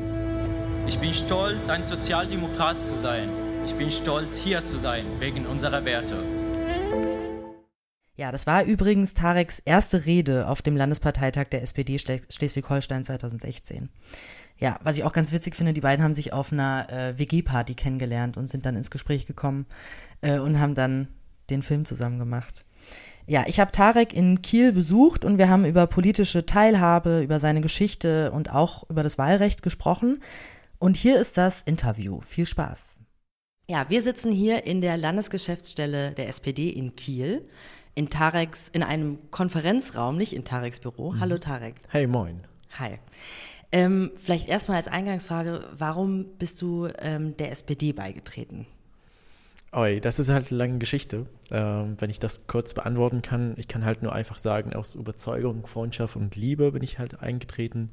Ich 0.87 0.99
bin 0.99 1.12
stolz, 1.12 1.68
ein 1.68 1.85
Sozialdemokrat 1.85 2.83
zu 2.83 2.97
sein. 2.97 3.28
Ich 3.64 3.75
bin 3.75 3.90
stolz, 3.90 4.37
hier 4.37 4.64
zu 4.64 4.78
sein, 4.78 5.04
wegen 5.18 5.47
unserer 5.47 5.85
Werte. 5.85 6.16
Ja, 8.19 8.33
das 8.33 8.49
war 8.49 8.65
übrigens 8.65 9.15
Tareks 9.15 9.61
erste 9.61 10.05
Rede 10.05 10.49
auf 10.49 10.61
dem 10.61 10.77
Landesparteitag 10.77 11.51
der 11.53 11.63
SPD 11.63 12.01
Schleswig-Holstein 12.01 13.05
2016. 13.05 13.91
Ja, 14.59 14.81
was 14.83 14.97
ich 14.97 15.05
auch 15.05 15.13
ganz 15.13 15.31
witzig 15.31 15.55
finde, 15.55 15.73
die 15.73 15.83
beiden 15.83 16.05
haben 16.05 16.15
sich 16.15 16.33
auf 16.33 16.53
einer 16.53 16.89
äh, 16.91 17.17
WG-Party 17.17 17.75
kennengelernt 17.75 18.37
und 18.37 18.51
sind 18.51 18.67
dann 18.67 18.75
ins 18.75 18.91
Gespräch 18.91 19.27
gekommen 19.27 19.67
äh, 20.21 20.41
und 20.41 20.59
haben 20.59 20.75
dann 20.75 21.07
den 21.49 21.63
Film 21.63 21.85
zusammen 21.85 22.19
gemacht. 22.19 22.65
Ja, 23.29 23.45
ich 23.47 23.61
habe 23.61 23.71
Tarek 23.71 24.13
in 24.13 24.43
Kiel 24.43 24.73
besucht 24.73 25.25
und 25.25 25.39
wir 25.39 25.49
haben 25.49 25.65
über 25.65 25.87
politische 25.87 26.45
Teilhabe, 26.45 27.23
über 27.23 27.39
seine 27.39 27.61
Geschichte 27.61 28.33
und 28.33 28.51
auch 28.51 28.91
über 28.91 29.05
das 29.05 29.17
Wahlrecht 29.17 29.63
gesprochen. 29.63 30.19
Und 30.81 30.97
hier 30.97 31.21
ist 31.21 31.37
das 31.37 31.63
Interview. 31.63 32.21
Viel 32.23 32.47
Spaß. 32.47 32.99
Ja, 33.69 33.85
wir 33.91 34.03
sitzen 34.03 34.33
hier 34.33 34.65
in 34.65 34.81
der 34.81 34.97
Landesgeschäftsstelle 34.97 36.15
der 36.15 36.29
SPD 36.29 36.71
in 36.71 36.97
Kiel 36.97 37.47
in 37.99 38.11
Tareks, 38.11 38.69
in 38.69 38.85
einem 38.85 39.19
Konferenzraum, 39.33 40.17
nicht 40.17 40.33
in 40.33 40.45
Tareks 40.45 40.78
Büro. 40.78 41.11
Mhm. 41.11 41.21
Hallo 41.21 41.38
Tarek. 41.38 41.75
Hey, 41.88 42.07
moin. 42.07 42.43
Hi. 42.78 43.00
Ähm, 43.73 44.12
vielleicht 44.17 44.49
erstmal 44.49 44.76
als 44.76 44.87
Eingangsfrage, 44.87 45.64
warum 45.76 46.26
bist 46.38 46.62
du 46.62 46.87
ähm, 47.00 47.37
der 47.38 47.50
SPD 47.50 47.93
beigetreten? 47.93 48.67
Oi, 49.73 49.99
das 49.99 50.21
ist 50.21 50.28
halt 50.28 50.52
eine 50.52 50.59
lange 50.59 50.78
Geschichte. 50.78 51.26
Ähm, 51.50 51.97
wenn 51.99 52.09
ich 52.09 52.21
das 52.21 52.47
kurz 52.47 52.73
beantworten 52.73 53.21
kann, 53.21 53.55
ich 53.57 53.67
kann 53.67 53.85
halt 53.85 54.05
nur 54.05 54.12
einfach 54.12 54.38
sagen, 54.38 54.75
aus 54.75 54.95
Überzeugung, 54.95 55.67
Freundschaft 55.67 56.14
und 56.14 56.37
Liebe 56.37 56.71
bin 56.71 56.85
ich 56.85 57.00
halt 57.00 57.21
eingetreten, 57.21 57.90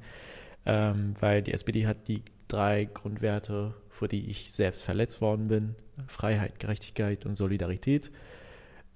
ähm, 0.67 1.15
weil 1.19 1.41
die 1.41 1.51
SPD 1.51 1.87
hat 1.87 2.07
die 2.07 2.21
drei 2.47 2.85
Grundwerte, 2.85 3.73
für 3.89 4.07
die 4.07 4.29
ich 4.29 4.53
selbst 4.53 4.83
verletzt 4.83 5.19
worden 5.19 5.47
bin: 5.47 5.75
Freiheit, 6.05 6.59
Gerechtigkeit 6.59 7.25
und 7.25 7.33
Solidarität. 7.33 8.11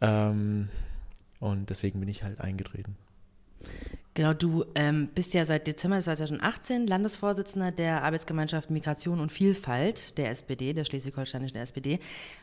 Ähm, 0.01 0.69
und 1.39 1.69
deswegen 1.69 1.99
bin 1.99 2.09
ich 2.09 2.23
halt 2.23 2.39
eingetreten. 2.39 2.95
Genau, 4.13 4.33
du 4.33 4.65
ähm, 4.75 5.09
bist 5.13 5.33
ja 5.33 5.45
seit 5.45 5.67
Dezember 5.67 5.99
2018 5.99 6.87
Landesvorsitzender 6.87 7.71
der 7.71 8.03
Arbeitsgemeinschaft 8.03 8.69
Migration 8.69 9.19
und 9.19 9.31
Vielfalt 9.31 10.17
der 10.17 10.29
SPD, 10.31 10.73
der 10.73 10.83
schleswig-holsteinischen 10.83 11.57
SPD. 11.57 11.99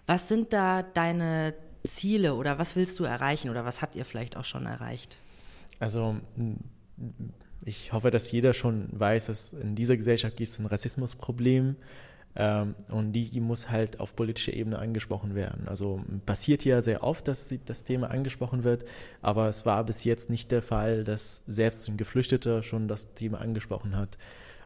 Was 0.06 0.28
sind 0.28 0.52
da 0.52 0.82
deine 0.82 1.54
Ziele 1.84 2.34
oder 2.34 2.58
was 2.58 2.76
willst 2.76 2.98
du 2.98 3.04
erreichen 3.04 3.50
oder 3.50 3.64
was 3.64 3.82
habt 3.82 3.96
ihr 3.96 4.04
vielleicht 4.04 4.36
auch 4.36 4.44
schon 4.44 4.66
erreicht? 4.66 5.18
Also 5.78 6.16
ich 7.64 7.92
hoffe, 7.92 8.10
dass 8.10 8.30
jeder 8.30 8.54
schon 8.54 8.88
weiß, 8.92 9.26
dass 9.26 9.52
in 9.52 9.74
dieser 9.74 9.96
Gesellschaft 9.96 10.36
gibt 10.36 10.52
es 10.52 10.58
ein 10.58 10.66
Rassismusproblem 10.66 11.76
und 12.36 13.12
die, 13.12 13.30
die, 13.30 13.40
muss 13.40 13.70
halt 13.70 13.98
auf 13.98 14.14
politischer 14.14 14.52
Ebene 14.52 14.78
angesprochen 14.78 15.34
werden. 15.34 15.68
Also 15.68 16.02
passiert 16.26 16.66
ja 16.66 16.82
sehr 16.82 17.02
oft, 17.02 17.26
dass 17.28 17.54
das 17.64 17.84
Thema 17.84 18.10
angesprochen 18.10 18.62
wird, 18.62 18.84
aber 19.22 19.48
es 19.48 19.64
war 19.64 19.84
bis 19.84 20.04
jetzt 20.04 20.28
nicht 20.28 20.50
der 20.50 20.60
Fall, 20.60 21.02
dass 21.04 21.44
selbst 21.46 21.88
ein 21.88 21.96
Geflüchteter 21.96 22.62
schon 22.62 22.88
das 22.88 23.14
Thema 23.14 23.40
angesprochen 23.40 23.96
hat. 23.96 24.18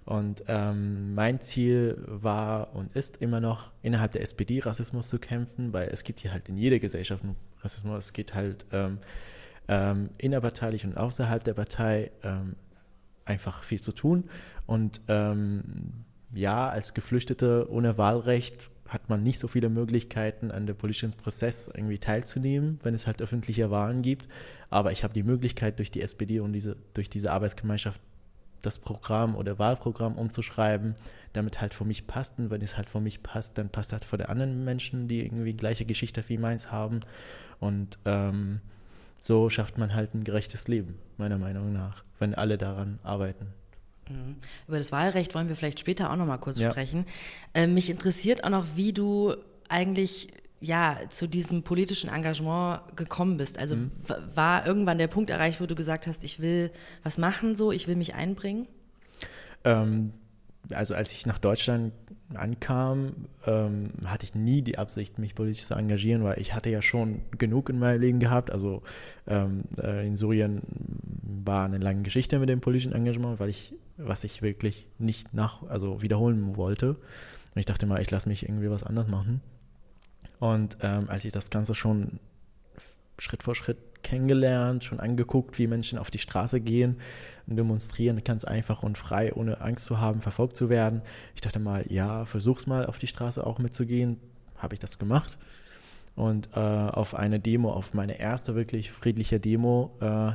Und 0.04 0.42
ähm, 0.48 1.14
mein 1.14 1.40
Ziel 1.40 2.02
war 2.06 2.74
und 2.74 2.96
ist 2.96 3.18
immer 3.18 3.38
noch, 3.38 3.70
innerhalb 3.82 4.12
der 4.12 4.22
SPD 4.22 4.58
Rassismus 4.58 5.08
zu 5.08 5.20
kämpfen, 5.20 5.72
weil 5.72 5.88
es 5.92 6.02
gibt 6.02 6.18
hier 6.18 6.32
halt 6.32 6.48
in 6.48 6.56
jeder 6.56 6.80
Gesellschaft 6.80 7.22
Rassismus. 7.62 8.06
Es 8.06 8.12
geht 8.12 8.34
halt 8.34 8.66
ähm, 8.72 8.98
ähm, 9.68 10.10
innerparteilich 10.18 10.84
und 10.84 10.96
außerhalb 10.96 11.44
der 11.44 11.54
Partei 11.54 12.10
ähm, 12.24 12.56
einfach 13.24 13.62
viel 13.62 13.80
zu 13.80 13.92
tun. 13.92 14.24
Und 14.66 15.00
ähm, 15.06 16.04
ja, 16.32 16.68
als 16.68 16.94
Geflüchtete 16.94 17.66
ohne 17.70 17.98
Wahlrecht 17.98 18.70
hat 18.88 19.08
man 19.08 19.22
nicht 19.22 19.38
so 19.38 19.46
viele 19.46 19.68
Möglichkeiten, 19.68 20.50
an 20.50 20.66
dem 20.66 20.76
politischen 20.76 21.12
Prozess 21.12 21.70
irgendwie 21.72 21.98
teilzunehmen, 21.98 22.78
wenn 22.82 22.94
es 22.94 23.06
halt 23.06 23.22
öffentliche 23.22 23.70
Wahlen 23.70 24.02
gibt. 24.02 24.28
Aber 24.68 24.90
ich 24.90 25.04
habe 25.04 25.14
die 25.14 25.22
Möglichkeit, 25.22 25.78
durch 25.78 25.90
die 25.90 26.02
SPD 26.02 26.40
und 26.40 26.52
diese, 26.52 26.76
durch 26.94 27.08
diese 27.08 27.30
Arbeitsgemeinschaft 27.30 28.00
das 28.62 28.78
Programm 28.78 29.36
oder 29.36 29.58
Wahlprogramm 29.58 30.16
umzuschreiben, 30.16 30.94
damit 31.32 31.60
halt 31.60 31.72
für 31.72 31.84
mich 31.84 32.06
passt. 32.06 32.38
Und 32.38 32.50
wenn 32.50 32.62
es 32.62 32.76
halt 32.76 32.90
für 32.90 33.00
mich 33.00 33.22
passt, 33.22 33.56
dann 33.58 33.68
passt 33.70 33.92
das 33.92 34.04
für 34.04 34.18
die 34.18 34.26
anderen 34.26 34.64
Menschen, 34.64 35.08
die 35.08 35.24
irgendwie 35.24 35.54
gleiche 35.54 35.84
Geschichte 35.84 36.24
wie 36.28 36.38
meins 36.38 36.70
haben. 36.70 37.00
Und 37.60 37.98
ähm, 38.04 38.60
so 39.18 39.50
schafft 39.50 39.78
man 39.78 39.94
halt 39.94 40.14
ein 40.14 40.24
gerechtes 40.24 40.66
Leben, 40.66 40.98
meiner 41.16 41.38
Meinung 41.38 41.72
nach, 41.72 42.04
wenn 42.18 42.34
alle 42.34 42.58
daran 42.58 42.98
arbeiten. 43.02 43.46
Mhm. 44.10 44.36
Über 44.68 44.78
das 44.78 44.92
Wahlrecht 44.92 45.34
wollen 45.34 45.48
wir 45.48 45.56
vielleicht 45.56 45.80
später 45.80 46.10
auch 46.10 46.16
noch 46.16 46.26
mal 46.26 46.38
kurz 46.38 46.60
ja. 46.60 46.70
sprechen. 46.70 47.06
Äh, 47.54 47.66
mich 47.66 47.88
interessiert 47.90 48.44
auch 48.44 48.50
noch, 48.50 48.66
wie 48.74 48.92
du 48.92 49.34
eigentlich 49.68 50.28
ja 50.60 50.98
zu 51.08 51.26
diesem 51.26 51.62
politischen 51.62 52.10
Engagement 52.10 52.96
gekommen 52.96 53.38
bist. 53.38 53.58
Also 53.58 53.76
mhm. 53.76 53.90
war 54.34 54.66
irgendwann 54.66 54.98
der 54.98 55.06
Punkt 55.06 55.30
erreicht, 55.30 55.60
wo 55.60 55.66
du 55.66 55.74
gesagt 55.74 56.06
hast, 56.06 56.22
ich 56.24 56.40
will 56.40 56.70
was 57.02 57.16
machen, 57.16 57.56
so, 57.56 57.72
ich 57.72 57.88
will 57.88 57.96
mich 57.96 58.14
einbringen? 58.14 58.66
Ähm, 59.64 60.12
also 60.72 60.94
als 60.94 61.12
ich 61.12 61.26
nach 61.26 61.38
Deutschland 61.38 61.92
ankam, 62.34 63.26
ähm, 63.46 63.90
hatte 64.04 64.24
ich 64.24 64.34
nie 64.34 64.62
die 64.62 64.78
Absicht, 64.78 65.18
mich 65.18 65.34
politisch 65.34 65.64
zu 65.64 65.74
engagieren, 65.74 66.22
weil 66.22 66.38
ich 66.38 66.54
hatte 66.54 66.70
ja 66.70 66.82
schon 66.82 67.22
genug 67.38 67.68
in 67.68 67.78
meinem 67.78 68.00
Leben 68.00 68.20
gehabt. 68.20 68.50
Also 68.50 68.82
ähm, 69.26 69.64
äh, 69.82 70.06
in 70.06 70.16
Syrien 70.16 70.62
war 71.44 71.64
eine 71.64 71.78
lange 71.78 72.02
Geschichte 72.02 72.38
mit 72.38 72.48
dem 72.48 72.60
politischen 72.60 72.92
Engagement, 72.92 73.40
weil 73.40 73.48
ich, 73.48 73.74
was 73.96 74.24
ich 74.24 74.42
wirklich 74.42 74.86
nicht 74.98 75.34
nach, 75.34 75.62
also 75.68 76.02
wiederholen 76.02 76.56
wollte. 76.56 76.90
Und 76.90 77.56
ich 77.56 77.66
dachte 77.66 77.86
mal, 77.86 78.00
ich 78.00 78.10
lasse 78.10 78.28
mich 78.28 78.44
irgendwie 78.44 78.70
was 78.70 78.84
anderes 78.84 79.08
machen. 79.08 79.40
Und 80.38 80.78
ähm, 80.82 81.08
als 81.08 81.24
ich 81.24 81.32
das 81.32 81.50
Ganze 81.50 81.74
schon 81.74 82.20
Schritt 83.18 83.42
vor 83.42 83.54
Schritt 83.54 83.78
kennengelernt, 84.02 84.84
schon 84.84 85.00
angeguckt, 85.00 85.58
wie 85.58 85.66
Menschen 85.66 85.98
auf 85.98 86.10
die 86.10 86.18
Straße 86.18 86.60
gehen 86.60 86.96
und 87.50 87.56
demonstrieren, 87.56 88.22
ganz 88.24 88.44
einfach 88.44 88.82
und 88.82 88.96
frei, 88.96 89.32
ohne 89.34 89.60
Angst 89.60 89.84
zu 89.84 90.00
haben, 90.00 90.20
verfolgt 90.20 90.56
zu 90.56 90.70
werden. 90.70 91.02
Ich 91.34 91.40
dachte 91.40 91.58
mal, 91.58 91.84
ja, 91.88 92.24
versuch's 92.24 92.66
mal 92.66 92.86
auf 92.86 92.98
die 92.98 93.06
Straße 93.06 93.46
auch 93.46 93.58
mitzugehen. 93.58 94.18
Habe 94.56 94.74
ich 94.74 94.80
das 94.80 94.98
gemacht. 94.98 95.38
Und 96.16 96.50
äh, 96.54 96.58
auf 96.58 97.14
eine 97.14 97.40
Demo, 97.40 97.72
auf 97.72 97.94
meine 97.94 98.18
erste 98.18 98.54
wirklich 98.54 98.90
friedliche 98.90 99.40
Demo, 99.40 99.96
äh, 100.00 100.28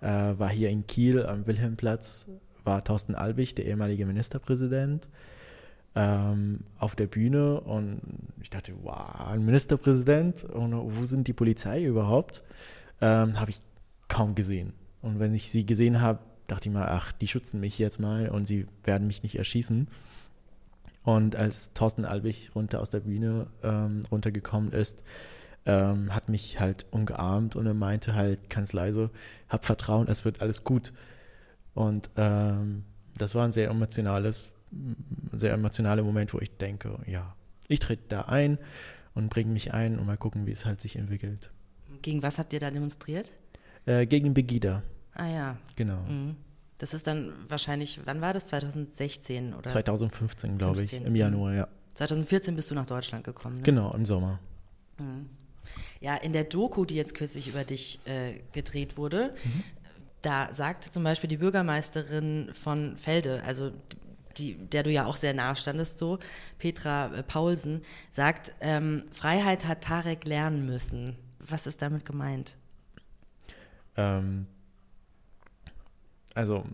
äh, 0.00 0.38
war 0.38 0.48
hier 0.48 0.70
in 0.70 0.86
Kiel 0.86 1.24
am 1.24 1.46
Wilhelmplatz, 1.46 2.28
war 2.64 2.84
Thorsten 2.84 3.14
Albig, 3.14 3.54
der 3.54 3.66
ehemalige 3.66 4.06
Ministerpräsident, 4.06 5.08
ähm, 5.94 6.60
auf 6.78 6.94
der 6.94 7.06
Bühne 7.06 7.60
und 7.60 8.00
ich 8.40 8.50
dachte, 8.50 8.72
wow, 8.82 9.28
ein 9.28 9.44
Ministerpräsident 9.44 10.44
und 10.44 10.72
wo 10.72 11.04
sind 11.04 11.26
die 11.26 11.32
Polizei 11.32 11.82
überhaupt? 11.82 12.42
ähm, 13.00 13.38
habe 13.38 13.50
ich 13.50 13.60
kaum 14.08 14.34
gesehen. 14.34 14.72
Und 15.02 15.20
wenn 15.20 15.34
ich 15.34 15.50
sie 15.50 15.66
gesehen 15.66 16.00
habe, 16.00 16.20
dachte 16.48 16.68
ich 16.68 16.74
mal, 16.74 16.88
ach, 16.88 17.12
die 17.12 17.28
schützen 17.28 17.60
mich 17.60 17.78
jetzt 17.78 18.00
mal 18.00 18.28
und 18.28 18.46
sie 18.46 18.66
werden 18.82 19.06
mich 19.06 19.22
nicht 19.22 19.36
erschießen. 19.36 19.88
Und 21.04 21.36
als 21.36 21.72
Thorsten 21.74 22.04
Albig 22.04 22.50
runter 22.54 22.80
aus 22.80 22.90
der 22.90 23.00
Bühne 23.00 23.46
ähm, 23.62 24.02
runtergekommen 24.10 24.72
ist, 24.72 25.04
ähm, 25.66 26.14
hat 26.14 26.28
mich 26.28 26.58
halt 26.58 26.86
umgearmt 26.90 27.54
und 27.54 27.66
er 27.66 27.74
meinte 27.74 28.14
halt 28.14 28.50
ganz 28.50 28.72
leise, 28.72 29.10
hab 29.48 29.66
Vertrauen, 29.66 30.08
es 30.08 30.24
wird 30.24 30.40
alles 30.40 30.64
gut. 30.64 30.92
Und 31.74 32.10
ähm, 32.16 32.84
das 33.16 33.34
war 33.34 33.44
ein 33.44 33.52
sehr 33.52 33.68
emotionales, 33.68 34.48
sehr 35.32 35.52
emotionaler 35.52 36.02
Moment, 36.02 36.34
wo 36.34 36.40
ich 36.40 36.56
denke, 36.56 36.98
ja, 37.06 37.34
ich 37.68 37.80
trete 37.80 38.02
da 38.08 38.22
ein 38.22 38.58
und 39.14 39.28
bringe 39.28 39.52
mich 39.52 39.74
ein 39.74 39.98
und 39.98 40.06
mal 40.06 40.16
gucken, 40.16 40.46
wie 40.46 40.52
es 40.52 40.64
halt 40.64 40.80
sich 40.80 40.96
entwickelt. 40.96 41.50
Gegen 42.02 42.22
was 42.22 42.38
habt 42.38 42.52
ihr 42.52 42.60
da 42.60 42.70
demonstriert? 42.70 43.32
Äh, 43.86 44.06
gegen 44.06 44.34
Begida. 44.34 44.82
Ah 45.14 45.26
ja. 45.26 45.56
Genau. 45.76 46.00
Mhm. 46.08 46.36
Das 46.78 46.94
ist 46.94 47.06
dann 47.06 47.32
wahrscheinlich, 47.48 48.00
wann 48.04 48.20
war 48.20 48.32
das? 48.32 48.48
2016 48.48 49.52
oder? 49.52 49.68
2015, 49.68 50.58
glaube 50.58 50.82
ich, 50.82 50.92
im 50.92 51.16
Januar, 51.16 51.54
ja. 51.54 51.68
2014 51.94 52.54
bist 52.54 52.70
du 52.70 52.76
nach 52.76 52.86
Deutschland 52.86 53.24
gekommen, 53.24 53.56
ne? 53.56 53.62
Genau, 53.62 53.92
im 53.92 54.04
Sommer. 54.04 54.38
Mhm. 54.98 55.28
Ja, 56.00 56.14
in 56.14 56.32
der 56.32 56.44
Doku, 56.44 56.84
die 56.84 56.94
jetzt 56.94 57.14
kürzlich 57.14 57.48
über 57.48 57.64
dich 57.64 57.98
äh, 58.06 58.40
gedreht 58.52 58.96
wurde, 58.96 59.34
mhm. 59.42 59.64
da 60.22 60.54
sagte 60.54 60.90
zum 60.92 61.02
Beispiel 61.02 61.28
die 61.28 61.38
Bürgermeisterin 61.38 62.50
von 62.52 62.96
Felde, 62.96 63.42
also 63.44 63.72
die, 64.38 64.54
der 64.54 64.84
du 64.84 64.90
ja 64.90 65.06
auch 65.06 65.16
sehr 65.16 65.34
nahe 65.34 65.56
standest, 65.56 65.98
so, 65.98 66.20
Petra 66.58 67.12
äh, 67.12 67.22
Paulsen, 67.24 67.82
sagt, 68.10 68.52
ähm, 68.60 69.02
Freiheit 69.10 69.66
hat 69.66 69.82
Tarek 69.82 70.24
lernen 70.24 70.66
müssen. 70.66 71.16
Was 71.40 71.66
ist 71.66 71.82
damit 71.82 72.04
gemeint? 72.04 72.56
Ähm, 73.96 74.46
also, 76.34 76.64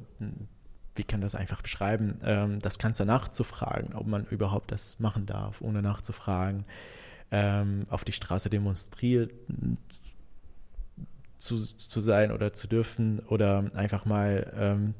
wie 0.94 1.04
kann 1.04 1.20
das 1.20 1.34
einfach 1.34 1.62
beschreiben? 1.62 2.20
Ähm, 2.24 2.60
das 2.60 2.78
Ganze 2.78 3.04
nachzufragen, 3.04 3.94
ob 3.94 4.06
man 4.06 4.26
überhaupt 4.26 4.72
das 4.72 4.98
machen 5.00 5.26
darf, 5.26 5.60
ohne 5.60 5.82
nachzufragen, 5.82 6.64
ähm, 7.30 7.84
auf 7.88 8.04
die 8.04 8.12
Straße 8.12 8.50
demonstrieren 8.50 9.30
zu, 11.38 11.56
zu 11.56 12.00
sein 12.00 12.32
oder 12.32 12.52
zu 12.52 12.68
dürfen 12.68 13.20
oder 13.20 13.70
einfach 13.74 14.04
mal 14.04 14.52
ähm, 14.56 14.94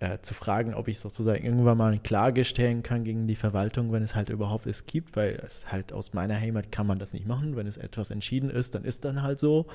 äh, 0.00 0.18
zu 0.20 0.34
fragen, 0.34 0.74
ob 0.74 0.88
ich 0.88 0.98
sozusagen 0.98 1.44
irgendwann 1.44 1.78
mal 1.78 1.88
eine 1.88 2.00
Klage 2.00 2.44
stellen 2.44 2.82
kann 2.82 3.04
gegen 3.04 3.26
die 3.26 3.36
Verwaltung, 3.36 3.92
wenn 3.92 4.02
es 4.02 4.14
halt 4.14 4.30
überhaupt 4.30 4.66
es 4.66 4.86
gibt, 4.86 5.16
weil 5.16 5.40
es 5.44 5.70
halt 5.70 5.92
aus 5.92 6.12
meiner 6.12 6.38
Heimat 6.38 6.72
kann 6.72 6.86
man 6.86 6.98
das 6.98 7.12
nicht 7.12 7.26
machen. 7.26 7.56
Wenn 7.56 7.66
es 7.66 7.76
etwas 7.76 8.10
entschieden 8.10 8.50
ist, 8.50 8.74
dann 8.74 8.84
ist 8.84 9.04
dann 9.04 9.22
halt 9.22 9.38
so. 9.38 9.66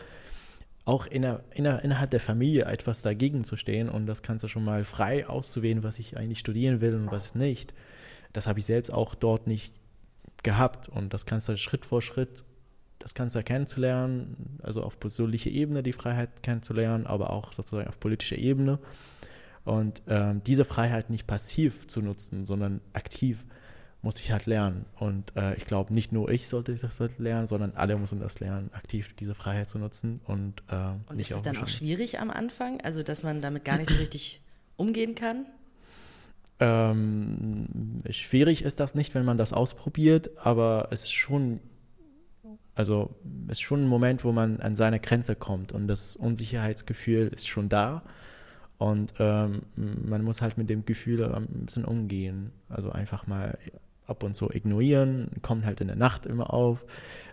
Auch 0.85 1.07
inner, 1.07 1.43
inner, 1.53 1.83
innerhalb 1.83 2.11
der 2.11 2.19
Familie 2.19 2.65
etwas 2.65 3.01
dagegen 3.01 3.43
zu 3.43 3.57
stehen 3.57 3.89
und 3.89 4.05
das 4.05 4.21
du 4.43 4.47
schon 4.47 4.63
mal 4.63 4.85
frei 4.85 5.27
auszuwählen, 5.27 5.83
was 5.83 5.97
ich 5.97 6.15
eigentlich 6.15 6.39
studieren 6.39 6.79
will 6.79 6.93
und 6.95 7.11
was 7.11 7.33
nicht. 7.33 7.73
Das 8.33 8.45
habe 8.47 8.59
ich 8.59 8.65
selbst 8.65 8.91
auch 8.93 9.15
dort 9.15 9.47
nicht 9.47 9.73
gehabt 10.43 10.87
und 10.87 11.13
das 11.13 11.25
du 11.49 11.57
Schritt 11.57 11.85
vor 11.85 12.03
Schritt, 12.03 12.43
das 12.99 13.15
du 13.35 13.43
kennenzulernen, 13.43 14.59
also 14.61 14.83
auf 14.83 14.99
persönlicher 14.99 15.49
Ebene 15.49 15.81
die 15.81 15.93
Freiheit 15.93 16.43
kennenzulernen, 16.43 17.07
aber 17.07 17.31
auch 17.31 17.53
sozusagen 17.53 17.87
auf 17.87 17.99
politischer 17.99 18.37
Ebene 18.37 18.79
und 19.63 20.03
ähm, 20.07 20.43
diese 20.43 20.65
Freiheit 20.65 21.09
nicht 21.09 21.25
passiv 21.25 21.87
zu 21.87 22.01
nutzen, 22.01 22.45
sondern 22.45 22.81
aktiv 22.93 23.43
muss 24.05 24.19
ich 24.19 24.31
halt 24.31 24.45
lernen. 24.45 24.85
Und 24.99 25.35
äh, 25.35 25.55
ich 25.55 25.65
glaube, 25.65 25.91
nicht 25.91 26.11
nur 26.11 26.29
ich 26.29 26.47
sollte 26.47 26.75
das 26.75 26.99
halt 26.99 27.17
lernen, 27.17 27.47
sondern 27.47 27.73
alle 27.73 27.97
müssen 27.97 28.19
das 28.19 28.39
lernen, 28.39 28.69
aktiv 28.73 29.15
diese 29.19 29.33
Freiheit 29.33 29.67
zu 29.67 29.79
nutzen. 29.79 30.21
Und, 30.25 30.61
äh, 30.69 30.91
und 31.09 31.19
ist 31.19 31.31
es 31.31 31.41
dann 31.41 31.57
auch 31.57 31.67
schwierig 31.67 32.19
am 32.19 32.29
Anfang, 32.29 32.79
also 32.81 33.01
dass 33.01 33.23
man 33.23 33.41
damit 33.41 33.65
gar 33.65 33.79
nicht 33.79 33.89
so 33.89 33.97
richtig 33.97 34.41
umgehen 34.77 35.15
kann? 35.15 35.47
Ähm, 36.59 37.97
schwierig 38.11 38.61
ist 38.61 38.79
das 38.79 38.93
nicht, 38.93 39.15
wenn 39.15 39.25
man 39.25 39.39
das 39.39 39.53
ausprobiert, 39.53 40.29
aber 40.37 40.89
es 40.91 41.05
ist 41.05 41.13
schon, 41.13 41.59
also 42.75 43.15
es 43.47 43.53
ist 43.53 43.61
schon 43.61 43.85
ein 43.85 43.87
Moment, 43.87 44.23
wo 44.23 44.31
man 44.31 44.59
an 44.59 44.75
seine 44.75 44.99
Grenze 44.99 45.35
kommt 45.35 45.71
und 45.71 45.87
das 45.87 46.15
Unsicherheitsgefühl 46.15 47.29
ist 47.29 47.47
schon 47.47 47.69
da. 47.69 48.03
Und 48.77 49.15
ähm, 49.17 49.63
man 49.75 50.21
muss 50.21 50.43
halt 50.43 50.59
mit 50.59 50.69
dem 50.69 50.85
Gefühl 50.85 51.23
ein 51.23 51.47
bisschen 51.65 51.85
umgehen. 51.85 52.51
Also 52.69 52.91
einfach 52.91 53.25
mal 53.25 53.57
ab 54.07 54.23
und 54.23 54.35
zu 54.35 54.49
ignorieren, 54.51 55.29
kommt 55.41 55.65
halt 55.65 55.81
in 55.81 55.87
der 55.87 55.95
Nacht 55.95 56.25
immer 56.25 56.53
auf 56.53 56.85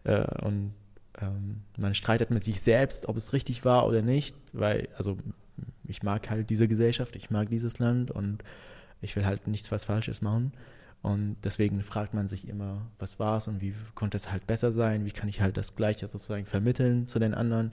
äh, 0.04 0.24
und 0.44 0.74
ähm, 1.20 1.62
man 1.78 1.94
streitet 1.94 2.30
mit 2.30 2.42
sich 2.44 2.60
selbst, 2.60 3.08
ob 3.08 3.16
es 3.16 3.32
richtig 3.32 3.64
war 3.64 3.86
oder 3.86 4.02
nicht, 4.02 4.36
weil, 4.52 4.88
also 4.96 5.18
ich 5.84 6.02
mag 6.02 6.30
halt 6.30 6.50
diese 6.50 6.68
Gesellschaft, 6.68 7.16
ich 7.16 7.30
mag 7.30 7.50
dieses 7.50 7.78
Land 7.78 8.10
und 8.10 8.42
ich 9.00 9.14
will 9.16 9.26
halt 9.26 9.46
nichts 9.46 9.70
was 9.70 9.84
Falsches 9.84 10.22
machen. 10.22 10.52
Und 11.02 11.36
deswegen 11.42 11.82
fragt 11.82 12.14
man 12.14 12.28
sich 12.28 12.46
immer, 12.48 12.86
was 12.98 13.18
war 13.18 13.36
es 13.36 13.48
und 13.48 13.60
wie 13.60 13.74
konnte 13.96 14.16
es 14.16 14.30
halt 14.30 14.46
besser 14.46 14.70
sein, 14.70 15.04
wie 15.04 15.10
kann 15.10 15.28
ich 15.28 15.40
halt 15.40 15.56
das 15.56 15.74
Gleiche 15.74 16.06
sozusagen 16.06 16.46
vermitteln 16.46 17.08
zu 17.08 17.18
den 17.18 17.34
anderen. 17.34 17.72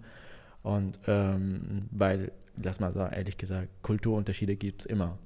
Und 0.63 0.99
ähm, 1.07 1.81
weil, 1.91 2.31
lass 2.61 2.79
mal 2.79 2.91
sagen, 2.91 3.13
ehrlich 3.13 3.37
gesagt, 3.37 3.69
Kulturunterschiede 3.83 4.55
gibt 4.55 4.81
es 4.81 4.85
immer. 4.87 5.19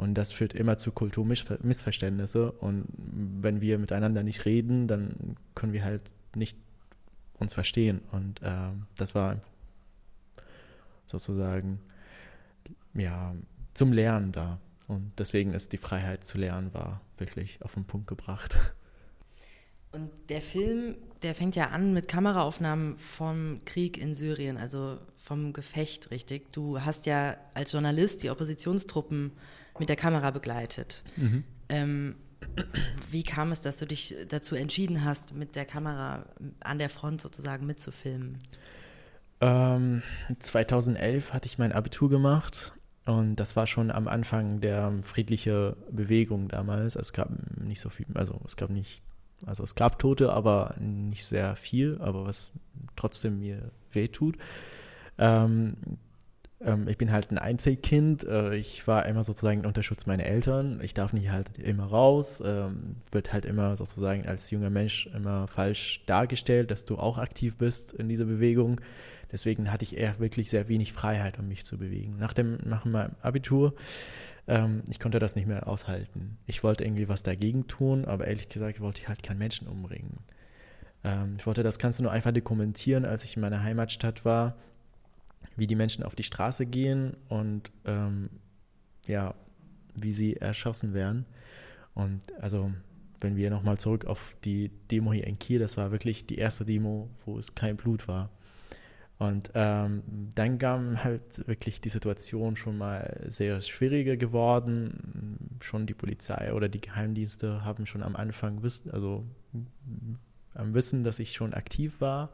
Und 0.00 0.14
das 0.14 0.32
führt 0.32 0.54
immer 0.54 0.78
zu 0.78 0.92
Kulturmissverständnisse. 0.92 2.52
Und 2.52 2.86
wenn 2.96 3.60
wir 3.60 3.78
miteinander 3.78 4.22
nicht 4.22 4.46
reden, 4.46 4.86
dann 4.86 5.36
können 5.54 5.74
wir 5.74 5.84
halt 5.84 6.14
nicht 6.34 6.56
uns 7.38 7.52
verstehen. 7.52 8.00
Und 8.10 8.40
äh, 8.40 8.70
das 8.96 9.14
war 9.14 9.36
sozusagen 11.04 11.80
ja 12.94 13.34
zum 13.74 13.92
Lernen 13.92 14.32
da. 14.32 14.58
Und 14.88 15.12
deswegen 15.18 15.52
ist 15.52 15.74
die 15.74 15.76
Freiheit 15.76 16.24
zu 16.24 16.38
lernen 16.38 16.72
war 16.72 17.02
wirklich 17.18 17.60
auf 17.60 17.74
den 17.74 17.84
Punkt 17.84 18.06
gebracht. 18.06 18.56
Und 19.92 20.10
der 20.28 20.40
Film, 20.40 20.96
der 21.22 21.34
fängt 21.34 21.56
ja 21.56 21.68
an 21.70 21.92
mit 21.92 22.06
Kameraaufnahmen 22.06 22.96
vom 22.96 23.60
Krieg 23.64 23.98
in 23.98 24.14
Syrien, 24.14 24.56
also 24.56 24.98
vom 25.16 25.52
Gefecht, 25.52 26.10
richtig. 26.10 26.52
Du 26.52 26.80
hast 26.80 27.06
ja 27.06 27.36
als 27.54 27.72
Journalist 27.72 28.22
die 28.22 28.30
Oppositionstruppen 28.30 29.32
mit 29.78 29.88
der 29.88 29.96
Kamera 29.96 30.30
begleitet. 30.30 31.02
Mhm. 31.16 31.44
Ähm, 31.68 32.14
wie 33.10 33.22
kam 33.22 33.52
es, 33.52 33.60
dass 33.60 33.78
du 33.78 33.86
dich 33.86 34.14
dazu 34.28 34.54
entschieden 34.54 35.04
hast, 35.04 35.34
mit 35.34 35.56
der 35.56 35.64
Kamera 35.64 36.26
an 36.60 36.78
der 36.78 36.88
Front 36.88 37.20
sozusagen 37.20 37.66
mitzufilmen? 37.66 38.38
Ähm, 39.40 40.02
2011 40.38 41.32
hatte 41.32 41.46
ich 41.46 41.58
mein 41.58 41.72
Abitur 41.72 42.10
gemacht 42.10 42.72
und 43.06 43.36
das 43.36 43.56
war 43.56 43.66
schon 43.66 43.90
am 43.90 44.06
Anfang 44.06 44.60
der 44.60 44.92
friedliche 45.02 45.76
Bewegung 45.90 46.48
damals. 46.48 46.94
Es 46.94 47.12
gab 47.12 47.30
nicht 47.58 47.80
so 47.80 47.88
viel, 47.88 48.06
also 48.14 48.40
es 48.44 48.56
gab 48.56 48.70
nicht, 48.70 49.02
also 49.46 49.62
es 49.64 49.74
gab 49.74 49.98
Tote, 49.98 50.32
aber 50.32 50.74
nicht 50.78 51.24
sehr 51.24 51.56
viel, 51.56 51.98
aber 52.00 52.26
was 52.26 52.52
trotzdem 52.96 53.40
mir 53.40 53.70
wehtut. 53.92 54.36
Ähm, 55.18 55.76
ähm, 56.60 56.88
ich 56.88 56.98
bin 56.98 57.10
halt 57.10 57.30
ein 57.30 57.38
Einzelkind. 57.38 58.24
Äh, 58.24 58.56
ich 58.56 58.86
war 58.86 59.06
immer 59.06 59.24
sozusagen 59.24 59.64
unter 59.64 59.82
Schutz 59.82 60.06
meiner 60.06 60.24
Eltern. 60.24 60.80
Ich 60.82 60.94
darf 60.94 61.12
nicht 61.12 61.30
halt 61.30 61.58
immer 61.58 61.84
raus. 61.84 62.42
Ähm, 62.44 62.96
wird 63.10 63.32
halt 63.32 63.44
immer 63.44 63.76
sozusagen 63.76 64.26
als 64.26 64.50
junger 64.50 64.70
Mensch 64.70 65.08
immer 65.14 65.46
falsch 65.46 66.04
dargestellt, 66.06 66.70
dass 66.70 66.84
du 66.84 66.98
auch 66.98 67.18
aktiv 67.18 67.56
bist 67.56 67.92
in 67.92 68.08
dieser 68.08 68.26
Bewegung. 68.26 68.80
Deswegen 69.32 69.72
hatte 69.72 69.84
ich 69.84 69.96
eher 69.96 70.18
wirklich 70.18 70.50
sehr 70.50 70.68
wenig 70.68 70.92
Freiheit, 70.92 71.38
um 71.38 71.46
mich 71.46 71.64
zu 71.64 71.78
bewegen. 71.78 72.16
Nach 72.18 72.32
dem, 72.32 72.58
nach 72.64 72.84
meinem 72.84 73.14
Abitur, 73.22 73.74
ähm, 74.50 74.82
ich 74.90 74.98
konnte 75.00 75.18
das 75.18 75.36
nicht 75.36 75.46
mehr 75.46 75.66
aushalten. 75.66 76.36
Ich 76.46 76.62
wollte 76.62 76.84
irgendwie 76.84 77.08
was 77.08 77.22
dagegen 77.22 77.66
tun, 77.66 78.04
aber 78.04 78.26
ehrlich 78.26 78.48
gesagt 78.50 78.80
wollte 78.80 79.00
ich 79.00 79.08
halt 79.08 79.22
keinen 79.22 79.38
Menschen 79.38 79.66
umbringen. 79.66 80.18
Ähm, 81.04 81.34
ich 81.38 81.46
wollte 81.46 81.62
das 81.62 81.78
Ganze 81.78 82.02
nur 82.02 82.12
einfach 82.12 82.32
dokumentieren, 82.32 83.06
als 83.06 83.24
ich 83.24 83.36
in 83.36 83.40
meiner 83.40 83.62
Heimatstadt 83.62 84.24
war 84.24 84.56
wie 85.56 85.66
die 85.66 85.76
Menschen 85.76 86.04
auf 86.04 86.14
die 86.14 86.22
Straße 86.22 86.66
gehen 86.66 87.16
und 87.28 87.70
ähm, 87.84 88.30
ja, 89.06 89.34
wie 89.94 90.12
sie 90.12 90.36
erschossen 90.36 90.94
werden. 90.94 91.26
Und 91.94 92.22
also, 92.40 92.72
wenn 93.20 93.36
wir 93.36 93.50
nochmal 93.50 93.78
zurück 93.78 94.06
auf 94.06 94.36
die 94.44 94.70
Demo 94.90 95.12
hier 95.12 95.26
in 95.26 95.38
Kiel, 95.38 95.58
das 95.58 95.76
war 95.76 95.90
wirklich 95.90 96.26
die 96.26 96.38
erste 96.38 96.64
Demo, 96.64 97.10
wo 97.26 97.38
es 97.38 97.54
kein 97.54 97.76
Blut 97.76 98.08
war. 98.08 98.30
Und 99.20 99.50
ähm, 99.52 100.02
dann 100.34 100.58
kam 100.58 101.04
halt 101.04 101.46
wirklich 101.46 101.82
die 101.82 101.90
Situation 101.90 102.56
schon 102.56 102.78
mal 102.78 103.20
sehr 103.26 103.60
schwieriger 103.60 104.16
geworden. 104.16 105.58
Schon 105.60 105.84
die 105.84 105.92
Polizei 105.92 106.54
oder 106.54 106.70
die 106.70 106.80
Geheimdienste 106.80 107.62
haben 107.62 107.84
schon 107.84 108.02
am 108.02 108.16
Anfang 108.16 108.62
wissen, 108.62 108.90
also 108.90 109.26
am 110.54 110.72
Wissen, 110.72 111.04
dass 111.04 111.18
ich 111.18 111.34
schon 111.34 111.52
aktiv 111.52 112.00
war. 112.00 112.30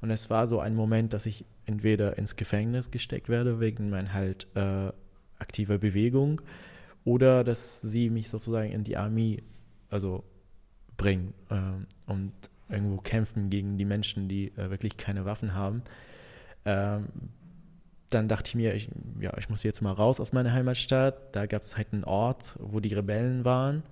Und 0.00 0.10
es 0.10 0.30
war 0.30 0.46
so 0.46 0.60
ein 0.60 0.76
Moment, 0.76 1.12
dass 1.12 1.26
ich 1.26 1.44
entweder 1.66 2.16
ins 2.16 2.36
Gefängnis 2.36 2.92
gesteckt 2.92 3.28
werde 3.28 3.58
wegen 3.58 3.90
meiner 3.90 4.12
halt 4.12 4.46
äh, 4.54 4.92
aktiver 5.40 5.78
Bewegung 5.78 6.40
oder 7.04 7.42
dass 7.42 7.82
sie 7.82 8.10
mich 8.10 8.28
sozusagen 8.28 8.70
in 8.70 8.84
die 8.84 8.96
Armee 8.96 9.42
also 9.90 10.22
bringen 10.96 11.34
äh, 11.50 12.10
und 12.12 12.32
irgendwo 12.68 12.98
kämpfen 12.98 13.50
gegen 13.50 13.76
die 13.76 13.84
Menschen, 13.84 14.28
die 14.28 14.52
äh, 14.56 14.70
wirklich 14.70 14.96
keine 14.96 15.24
Waffen 15.24 15.54
haben. 15.54 15.82
Ähm, 16.64 17.08
dann 18.10 18.28
dachte 18.28 18.48
ich 18.48 18.54
mir, 18.54 18.74
ich, 18.74 18.88
ja, 19.20 19.32
ich 19.38 19.48
muss 19.48 19.62
jetzt 19.62 19.80
mal 19.80 19.92
raus 19.92 20.20
aus 20.20 20.32
meiner 20.32 20.52
Heimatstadt. 20.52 21.34
Da 21.34 21.46
gab 21.46 21.62
es 21.62 21.76
halt 21.76 21.88
einen 21.92 22.04
Ort, 22.04 22.56
wo 22.58 22.80
die 22.80 22.94
Rebellen 22.94 23.44
waren. 23.44 23.82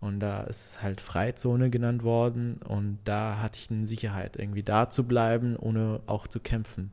Und 0.00 0.20
da 0.20 0.42
ist 0.42 0.82
halt 0.82 1.00
Freizone 1.00 1.70
genannt 1.70 2.02
worden 2.02 2.60
und 2.68 2.98
da 3.04 3.38
hatte 3.40 3.58
ich 3.58 3.70
eine 3.70 3.86
Sicherheit, 3.86 4.36
irgendwie 4.36 4.62
da 4.62 4.90
zu 4.90 5.04
bleiben, 5.04 5.56
ohne 5.56 6.00
auch 6.06 6.26
zu 6.26 6.38
kämpfen. 6.38 6.90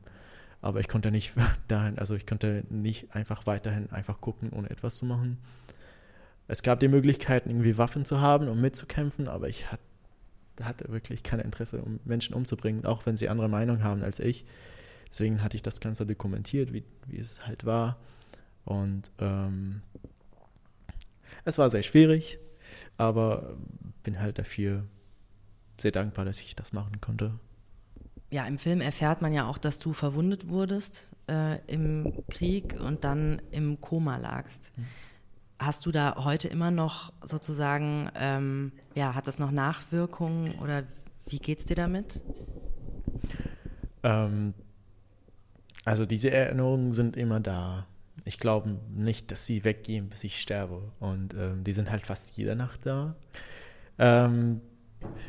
Aber 0.62 0.80
ich 0.80 0.88
konnte 0.88 1.10
nicht 1.10 1.34
dahin, 1.68 1.98
also 1.98 2.14
ich 2.14 2.26
konnte 2.26 2.64
nicht 2.70 3.14
einfach 3.14 3.46
weiterhin 3.46 3.92
einfach 3.92 4.20
gucken, 4.20 4.50
ohne 4.50 4.70
etwas 4.70 4.96
zu 4.96 5.04
machen. 5.04 5.38
Es 6.48 6.62
gab 6.62 6.80
die 6.80 6.88
Möglichkeit, 6.88 7.46
irgendwie 7.46 7.76
Waffen 7.76 8.04
zu 8.04 8.20
haben, 8.20 8.48
um 8.48 8.60
mitzukämpfen, 8.60 9.28
aber 9.28 9.48
ich 9.48 9.70
hat, 9.70 9.80
hatte 10.62 10.90
wirklich 10.90 11.22
kein 11.22 11.40
Interesse, 11.40 11.82
um 11.82 12.00
Menschen 12.04 12.34
umzubringen, 12.34 12.86
auch 12.86 13.04
wenn 13.06 13.16
sie 13.16 13.28
andere 13.28 13.48
Meinung 13.48 13.82
haben 13.82 14.02
als 14.02 14.18
ich. 14.18 14.46
Deswegen 15.14 15.42
hatte 15.42 15.56
ich 15.56 15.62
das 15.62 15.80
Ganze 15.80 16.04
dokumentiert, 16.04 16.74
wie, 16.74 16.84
wie 17.06 17.18
es 17.18 17.46
halt 17.46 17.64
war. 17.64 17.96
Und 18.66 19.10
ähm, 19.20 19.80
es 21.46 21.56
war 21.56 21.70
sehr 21.70 21.84
schwierig 21.84 22.38
aber 22.96 23.56
bin 24.02 24.20
halt 24.20 24.38
dafür 24.38 24.84
sehr 25.80 25.92
dankbar, 25.92 26.24
dass 26.24 26.40
ich 26.40 26.54
das 26.54 26.72
machen 26.72 27.00
konnte. 27.00 27.32
Ja, 28.30 28.46
im 28.46 28.58
Film 28.58 28.80
erfährt 28.80 29.22
man 29.22 29.32
ja 29.32 29.48
auch, 29.48 29.58
dass 29.58 29.78
du 29.78 29.92
verwundet 29.92 30.48
wurdest 30.48 31.10
äh, 31.28 31.58
im 31.66 32.24
Krieg 32.28 32.78
und 32.80 33.04
dann 33.04 33.40
im 33.50 33.80
Koma 33.80 34.16
lagst. 34.16 34.72
Mhm. 34.76 34.86
Hast 35.58 35.86
du 35.86 35.92
da 35.92 36.24
heute 36.24 36.48
immer 36.48 36.70
noch 36.70 37.12
sozusagen, 37.22 38.10
ähm, 38.16 38.72
ja, 38.94 39.14
hat 39.14 39.28
das 39.28 39.38
noch 39.38 39.50
Nachwirkungen 39.50 40.58
oder 40.58 40.82
wie 41.26 41.38
geht's 41.38 41.64
dir 41.64 41.76
damit? 41.76 42.20
Ähm, 44.02 44.52
also 45.84 46.06
diese 46.06 46.30
Erinnerungen 46.30 46.92
sind 46.92 47.16
immer 47.16 47.40
da 47.40 47.86
ich 48.24 48.38
glaube 48.38 48.76
nicht, 48.94 49.30
dass 49.30 49.46
sie 49.46 49.64
weggehen, 49.64 50.08
bis 50.08 50.24
ich 50.24 50.40
sterbe. 50.40 50.92
Und 51.00 51.34
ähm, 51.34 51.64
die 51.64 51.72
sind 51.72 51.90
halt 51.90 52.06
fast 52.06 52.36
jede 52.36 52.54
Nacht 52.56 52.86
da. 52.86 53.16
Ähm, 53.98 54.60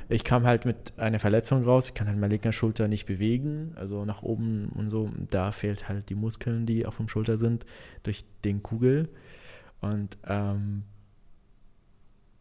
ich 0.07 0.23
kam 0.23 0.45
halt 0.45 0.65
mit 0.65 0.97
einer 0.97 1.19
Verletzung 1.19 1.63
raus. 1.65 1.87
Ich 1.87 1.93
kann 1.93 2.07
halt 2.07 2.17
meine 2.17 2.33
linke 2.33 2.53
Schulter 2.53 2.87
nicht 2.87 3.05
bewegen, 3.05 3.73
also 3.75 4.05
nach 4.05 4.21
oben 4.21 4.69
und 4.69 4.89
so. 4.89 5.09
Da 5.29 5.51
fehlt 5.51 5.89
halt 5.89 6.09
die 6.09 6.15
Muskeln, 6.15 6.65
die 6.65 6.85
auf 6.85 6.97
dem 6.97 7.09
Schulter 7.09 7.37
sind, 7.37 7.65
durch 8.03 8.23
den 8.43 8.63
Kugel. 8.63 9.09
Und 9.81 10.17
ähm, 10.25 10.83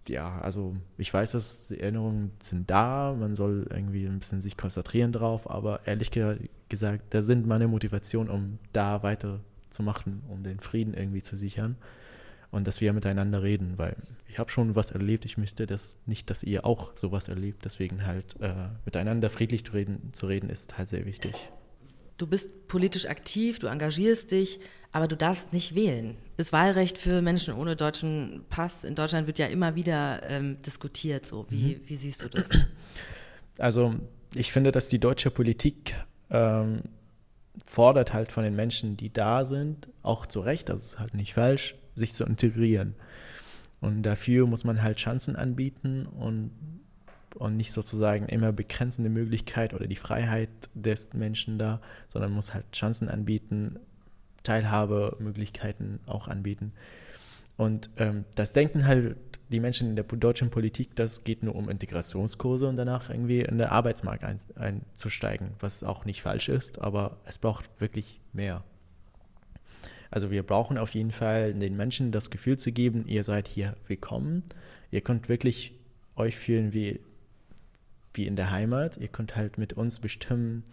ja, 0.08 0.38
also 0.40 0.76
ich 0.98 1.12
weiß, 1.12 1.32
dass 1.32 1.68
die 1.68 1.80
Erinnerungen 1.80 2.32
sind 2.42 2.70
da, 2.70 3.14
man 3.18 3.34
soll 3.34 3.66
irgendwie 3.70 4.06
ein 4.06 4.18
bisschen 4.18 4.40
sich 4.40 4.56
konzentrieren 4.56 5.12
drauf, 5.12 5.48
aber 5.50 5.80
ehrlich 5.86 6.10
gesagt 6.10 7.02
das 7.14 7.26
sind 7.26 7.46
meine 7.46 7.68
Motivationen, 7.68 8.30
um 8.30 8.58
da 8.72 9.02
weiterzumachen, 9.02 10.22
um 10.28 10.42
den 10.42 10.60
Frieden 10.60 10.94
irgendwie 10.94 11.22
zu 11.22 11.36
sichern 11.36 11.76
und 12.54 12.68
dass 12.68 12.80
wir 12.80 12.92
miteinander 12.92 13.42
reden, 13.42 13.78
weil 13.78 13.96
ich 14.28 14.38
habe 14.38 14.48
schon 14.48 14.76
was 14.76 14.92
erlebt. 14.92 15.24
Ich 15.24 15.38
möchte 15.38 15.66
das 15.66 15.98
nicht, 16.06 16.30
dass 16.30 16.44
ihr 16.44 16.64
auch 16.64 16.96
sowas 16.96 17.26
erlebt. 17.26 17.64
Deswegen 17.64 18.06
halt 18.06 18.40
äh, 18.40 18.52
miteinander 18.84 19.28
friedlich 19.28 19.64
zu 19.64 19.72
reden, 19.72 20.12
zu 20.12 20.26
reden, 20.26 20.48
ist 20.50 20.78
halt 20.78 20.86
sehr 20.86 21.04
wichtig. 21.04 21.34
Du 22.16 22.26
bist 22.26 22.68
politisch 22.68 23.06
aktiv, 23.06 23.58
du 23.58 23.66
engagierst 23.66 24.30
dich, 24.30 24.60
aber 24.92 25.08
du 25.08 25.16
darfst 25.16 25.52
nicht 25.52 25.74
wählen. 25.74 26.16
Das 26.36 26.52
Wahlrecht 26.52 26.98
für 26.98 27.20
Menschen 27.20 27.54
ohne 27.54 27.74
deutschen 27.74 28.44
Pass 28.48 28.84
in 28.84 28.94
Deutschland 28.94 29.26
wird 29.26 29.38
ja 29.38 29.46
immer 29.46 29.74
wieder 29.74 30.22
ähm, 30.28 30.62
diskutiert. 30.62 31.26
So, 31.26 31.46
wie, 31.50 31.76
mhm. 31.76 31.80
wie 31.86 31.96
siehst 31.96 32.22
du 32.22 32.28
das? 32.28 32.48
Also 33.58 33.94
ich 34.34 34.50
finde, 34.50 34.72
dass 34.72 34.88
die 34.88 34.98
deutsche 34.98 35.30
Politik 35.30 35.94
ähm, 36.30 36.82
fordert 37.66 38.12
halt 38.12 38.32
von 38.32 38.42
den 38.42 38.56
Menschen, 38.56 38.96
die 38.96 39.12
da 39.12 39.44
sind, 39.44 39.88
auch 40.02 40.26
zu 40.26 40.40
Recht, 40.40 40.68
das 40.68 40.82
ist 40.82 40.98
halt 40.98 41.14
nicht 41.14 41.34
falsch, 41.34 41.76
sich 41.94 42.14
zu 42.14 42.24
integrieren. 42.24 42.94
Und 43.80 44.02
dafür 44.02 44.46
muss 44.46 44.64
man 44.64 44.82
halt 44.82 44.98
Chancen 44.98 45.36
anbieten 45.36 46.06
und, 46.06 46.50
und 47.34 47.56
nicht 47.56 47.72
sozusagen 47.72 48.26
immer 48.26 48.52
begrenzende 48.52 49.10
Möglichkeit 49.10 49.74
oder 49.74 49.86
die 49.86 49.96
Freiheit 49.96 50.50
des 50.74 51.12
Menschen 51.12 51.58
da, 51.58 51.80
sondern 52.08 52.32
muss 52.32 52.54
halt 52.54 52.64
Chancen 52.72 53.08
anbieten, 53.08 53.78
Teilhabemöglichkeiten 54.42 56.00
auch 56.06 56.28
anbieten. 56.28 56.72
Und 57.56 57.90
ähm, 57.98 58.24
das 58.34 58.52
denken 58.52 58.86
halt 58.86 59.16
die 59.50 59.60
Menschen 59.60 59.90
in 59.90 59.96
der 59.96 60.04
deutschen 60.04 60.50
Politik, 60.50 60.96
das 60.96 61.22
geht 61.22 61.42
nur 61.42 61.54
um 61.54 61.68
Integrationskurse 61.68 62.66
und 62.66 62.76
danach 62.76 63.10
irgendwie 63.10 63.42
in 63.42 63.58
den 63.58 63.68
Arbeitsmarkt 63.68 64.24
ein, 64.24 64.38
einzusteigen, 64.56 65.50
was 65.60 65.84
auch 65.84 66.04
nicht 66.04 66.22
falsch 66.22 66.48
ist, 66.48 66.80
aber 66.80 67.18
es 67.24 67.38
braucht 67.38 67.68
wirklich 67.80 68.20
mehr. 68.32 68.64
Also 70.10 70.30
wir 70.30 70.42
brauchen 70.42 70.78
auf 70.78 70.94
jeden 70.94 71.10
Fall 71.10 71.54
den 71.54 71.76
Menschen 71.76 72.12
das 72.12 72.30
Gefühl 72.30 72.56
zu 72.56 72.72
geben, 72.72 73.06
ihr 73.06 73.24
seid 73.24 73.48
hier 73.48 73.76
willkommen. 73.86 74.42
Ihr 74.90 75.00
könnt 75.00 75.28
wirklich 75.28 75.74
euch 76.16 76.36
fühlen 76.36 76.72
wie, 76.72 77.00
wie 78.14 78.26
in 78.26 78.36
der 78.36 78.50
Heimat. 78.50 78.96
Ihr 78.96 79.08
könnt 79.08 79.36
halt 79.36 79.58
mit 79.58 79.74
uns 79.74 80.00
bestimmen, 80.00 80.64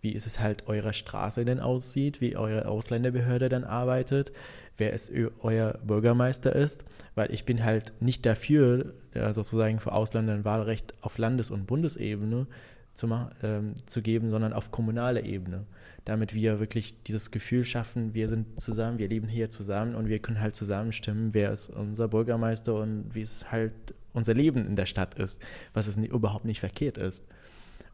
wie 0.00 0.12
ist 0.12 0.26
es 0.26 0.40
halt 0.40 0.68
eure 0.68 0.92
Straße 0.92 1.44
denn 1.44 1.60
aussieht, 1.60 2.20
wie 2.20 2.36
eure 2.36 2.66
Ausländerbehörde 2.66 3.48
dann 3.48 3.64
arbeitet, 3.64 4.32
wer 4.78 4.94
es 4.94 5.12
euer 5.42 5.78
Bürgermeister 5.84 6.54
ist, 6.54 6.84
weil 7.14 7.32
ich 7.32 7.44
bin 7.44 7.64
halt 7.64 7.92
nicht 8.00 8.24
dafür, 8.24 8.94
sozusagen 9.32 9.78
für 9.78 9.92
Ausländer 9.92 10.32
ein 10.32 10.44
Wahlrecht 10.46 10.94
auf 11.02 11.18
Landes- 11.18 11.50
und 11.50 11.66
Bundesebene 11.66 12.46
zu, 12.94 13.28
ähm, 13.42 13.74
zu 13.84 14.00
geben, 14.00 14.30
sondern 14.30 14.54
auf 14.54 14.70
kommunaler 14.70 15.24
Ebene 15.24 15.66
damit 16.04 16.34
wir 16.34 16.60
wirklich 16.60 17.02
dieses 17.04 17.30
Gefühl 17.30 17.64
schaffen, 17.64 18.14
wir 18.14 18.28
sind 18.28 18.60
zusammen, 18.60 18.98
wir 18.98 19.08
leben 19.08 19.28
hier 19.28 19.50
zusammen 19.50 19.94
und 19.94 20.08
wir 20.08 20.18
können 20.18 20.40
halt 20.40 20.54
zusammenstimmen, 20.54 21.34
wer 21.34 21.52
ist 21.52 21.70
unser 21.70 22.08
Bürgermeister 22.08 22.74
und 22.74 23.14
wie 23.14 23.22
es 23.22 23.50
halt 23.50 23.72
unser 24.12 24.34
Leben 24.34 24.66
in 24.66 24.76
der 24.76 24.86
Stadt 24.86 25.14
ist, 25.14 25.42
was 25.72 25.86
es 25.86 25.96
überhaupt 25.96 26.44
nicht 26.44 26.60
verkehrt 26.60 26.98
ist. 26.98 27.26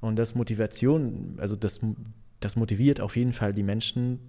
Und 0.00 0.16
das 0.16 0.34
Motivation, 0.34 1.36
also 1.38 1.56
das, 1.56 1.80
das 2.40 2.56
motiviert 2.56 3.00
auf 3.00 3.16
jeden 3.16 3.32
Fall 3.32 3.52
die 3.52 3.62
Menschen, 3.62 4.20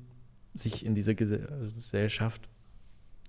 sich 0.56 0.86
in 0.86 0.96
dieser 0.96 1.14
Gesellschaft 1.14 2.50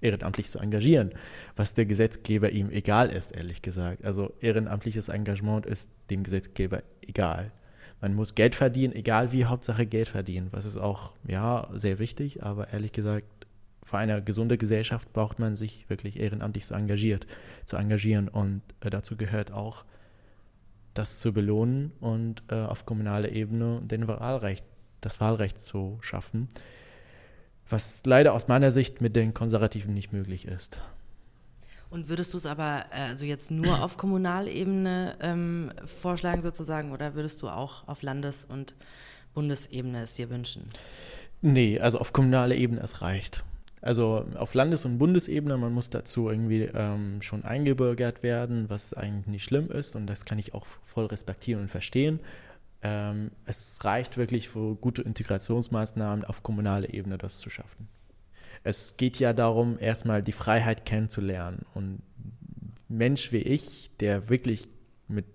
ehrenamtlich 0.00 0.48
zu 0.48 0.60
engagieren, 0.60 1.12
was 1.56 1.74
der 1.74 1.84
Gesetzgeber 1.84 2.50
ihm 2.50 2.70
egal 2.70 3.10
ist, 3.10 3.36
ehrlich 3.36 3.60
gesagt. 3.60 4.04
Also 4.04 4.32
ehrenamtliches 4.40 5.08
Engagement 5.08 5.66
ist 5.66 5.90
dem 6.10 6.22
Gesetzgeber 6.22 6.82
egal 7.02 7.52
man 8.00 8.14
muss 8.14 8.34
Geld 8.34 8.54
verdienen, 8.54 8.94
egal 8.94 9.32
wie, 9.32 9.44
Hauptsache 9.44 9.86
Geld 9.86 10.08
verdienen. 10.08 10.48
Was 10.50 10.64
ist 10.64 10.76
auch, 10.76 11.14
ja, 11.26 11.68
sehr 11.74 11.98
wichtig, 11.98 12.42
aber 12.42 12.72
ehrlich 12.72 12.92
gesagt, 12.92 13.37
für 13.88 13.96
eine 13.96 14.22
gesunde 14.22 14.58
Gesellschaft 14.58 15.12
braucht 15.14 15.38
man 15.38 15.56
sich 15.56 15.88
wirklich 15.88 16.20
ehrenamtlich 16.20 16.66
zu, 16.66 16.74
engagiert, 16.74 17.26
zu 17.64 17.76
engagieren. 17.76 18.28
Und 18.28 18.60
äh, 18.80 18.90
dazu 18.90 19.16
gehört 19.16 19.50
auch, 19.50 19.84
das 20.92 21.20
zu 21.20 21.32
belohnen 21.32 21.92
und 22.00 22.42
äh, 22.48 22.56
auf 22.56 22.84
kommunaler 22.84 23.30
Ebene 23.30 23.80
den 23.82 24.06
Wahlrecht, 24.06 24.64
das 25.00 25.20
Wahlrecht 25.20 25.60
zu 25.60 25.98
schaffen, 26.02 26.48
was 27.70 28.02
leider 28.04 28.34
aus 28.34 28.48
meiner 28.48 28.72
Sicht 28.72 29.00
mit 29.00 29.16
den 29.16 29.32
Konservativen 29.32 29.94
nicht 29.94 30.12
möglich 30.12 30.46
ist. 30.46 30.80
Und 31.88 32.10
würdest 32.10 32.34
du 32.34 32.36
es 32.36 32.44
aber 32.44 32.84
also 32.90 33.24
jetzt 33.24 33.50
nur 33.50 33.82
auf 33.82 33.96
Kommunalebene 33.96 35.16
ähm, 35.22 35.70
vorschlagen 35.86 36.42
sozusagen 36.42 36.92
oder 36.92 37.14
würdest 37.14 37.40
du 37.40 37.48
auch 37.48 37.88
auf 37.88 38.02
Landes- 38.02 38.44
und 38.44 38.74
Bundesebene 39.32 40.02
es 40.02 40.14
dir 40.14 40.28
wünschen? 40.28 40.66
Nee, 41.40 41.80
also 41.80 42.00
auf 42.00 42.12
kommunaler 42.12 42.56
Ebene 42.56 42.82
es 42.82 43.00
reicht. 43.00 43.44
Also 43.80 44.26
auf 44.34 44.54
Landes- 44.54 44.84
und 44.84 44.98
Bundesebene, 44.98 45.56
man 45.56 45.72
muss 45.72 45.90
dazu 45.90 46.28
irgendwie 46.28 46.62
ähm, 46.74 47.22
schon 47.22 47.44
eingebürgert 47.44 48.22
werden, 48.22 48.68
was 48.68 48.94
eigentlich 48.94 49.26
nicht 49.26 49.44
schlimm 49.44 49.70
ist 49.70 49.96
und 49.96 50.06
das 50.06 50.24
kann 50.24 50.38
ich 50.38 50.54
auch 50.54 50.66
voll 50.84 51.06
respektieren 51.06 51.62
und 51.62 51.70
verstehen. 51.70 52.20
Ähm, 52.82 53.30
es 53.44 53.84
reicht 53.84 54.16
wirklich 54.16 54.48
für 54.48 54.74
gute 54.76 55.02
Integrationsmaßnahmen 55.02 56.24
auf 56.24 56.42
kommunaler 56.42 56.92
Ebene 56.92 57.18
das 57.18 57.38
zu 57.38 57.50
schaffen 57.50 57.88
es 58.64 58.96
geht 58.96 59.18
ja 59.18 59.32
darum, 59.32 59.78
erstmal 59.78 60.22
die 60.22 60.32
Freiheit 60.32 60.84
kennenzulernen. 60.84 61.64
Und 61.74 62.02
Mensch 62.88 63.32
wie 63.32 63.38
ich, 63.38 63.90
der 63.98 64.28
wirklich 64.28 64.68
mit 65.06 65.26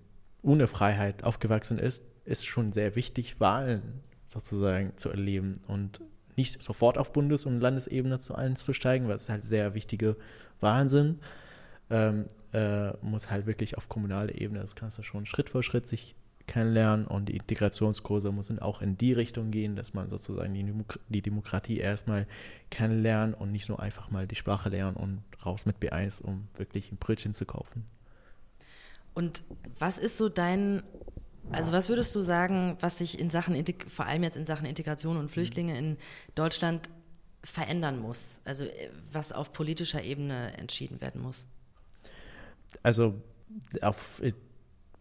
ohne 0.42 0.66
Freiheit 0.66 1.24
aufgewachsen 1.24 1.78
ist, 1.78 2.04
ist 2.24 2.46
schon 2.46 2.72
sehr 2.72 2.96
wichtig, 2.96 3.40
Wahlen 3.40 4.02
sozusagen 4.26 4.96
zu 4.96 5.10
erleben 5.10 5.62
und 5.66 6.00
nicht 6.36 6.62
sofort 6.62 6.98
auf 6.98 7.12
Bundes- 7.12 7.46
und 7.46 7.60
Landesebene 7.60 8.18
zu 8.18 8.34
einzusteigen, 8.34 9.08
weil 9.08 9.16
es 9.16 9.28
halt 9.28 9.44
sehr 9.44 9.74
wichtige 9.74 10.16
Wahlen 10.60 10.88
sind. 10.88 11.20
Ähm, 11.90 12.26
äh, 12.52 12.92
muss 13.02 13.30
halt 13.30 13.46
wirklich 13.46 13.76
auf 13.76 13.88
kommunaler 13.88 14.34
Ebene, 14.34 14.60
das 14.60 14.74
kannst 14.74 14.98
du 14.98 15.02
schon 15.02 15.26
Schritt 15.26 15.50
für 15.50 15.62
Schritt 15.62 15.86
sich 15.86 16.14
kennenlernen 16.46 17.06
und 17.06 17.28
die 17.28 17.36
Integrationskurse 17.36 18.30
müssen 18.32 18.58
auch 18.58 18.82
in 18.82 18.96
die 18.96 19.12
Richtung 19.12 19.50
gehen, 19.50 19.76
dass 19.76 19.94
man 19.94 20.08
sozusagen 20.08 20.52
die, 20.54 20.72
die 21.08 21.22
Demokratie 21.22 21.78
erstmal 21.78 22.26
kennenlernt 22.70 23.38
und 23.38 23.50
nicht 23.50 23.68
nur 23.68 23.80
einfach 23.80 24.10
mal 24.10 24.26
die 24.26 24.34
Sprache 24.34 24.68
lernen 24.68 24.96
und 24.96 25.22
raus 25.44 25.66
mit 25.66 25.78
B1, 25.78 26.22
um 26.22 26.48
wirklich 26.54 26.92
ein 26.92 26.96
Brötchen 26.96 27.34
zu 27.34 27.46
kaufen. 27.46 27.86
Und 29.14 29.42
was 29.78 29.98
ist 29.98 30.18
so 30.18 30.28
dein, 30.28 30.82
also 31.50 31.72
was 31.72 31.88
würdest 31.88 32.14
du 32.14 32.22
sagen, 32.22 32.76
was 32.80 32.98
sich 32.98 33.18
in 33.18 33.30
Sachen, 33.30 33.62
vor 33.88 34.06
allem 34.06 34.22
jetzt 34.22 34.36
in 34.36 34.44
Sachen 34.44 34.66
Integration 34.66 35.16
und 35.16 35.30
Flüchtlinge 35.30 35.78
in 35.78 35.96
Deutschland 36.34 36.90
verändern 37.42 37.98
muss? 37.98 38.40
Also 38.44 38.64
äh, 38.64 38.90
was 39.12 39.32
auf 39.32 39.52
politischer 39.52 40.02
Ebene 40.02 40.56
entschieden 40.56 41.00
werden 41.00 41.20
muss? 41.20 41.46
Also 42.82 43.14
auf 43.82 44.20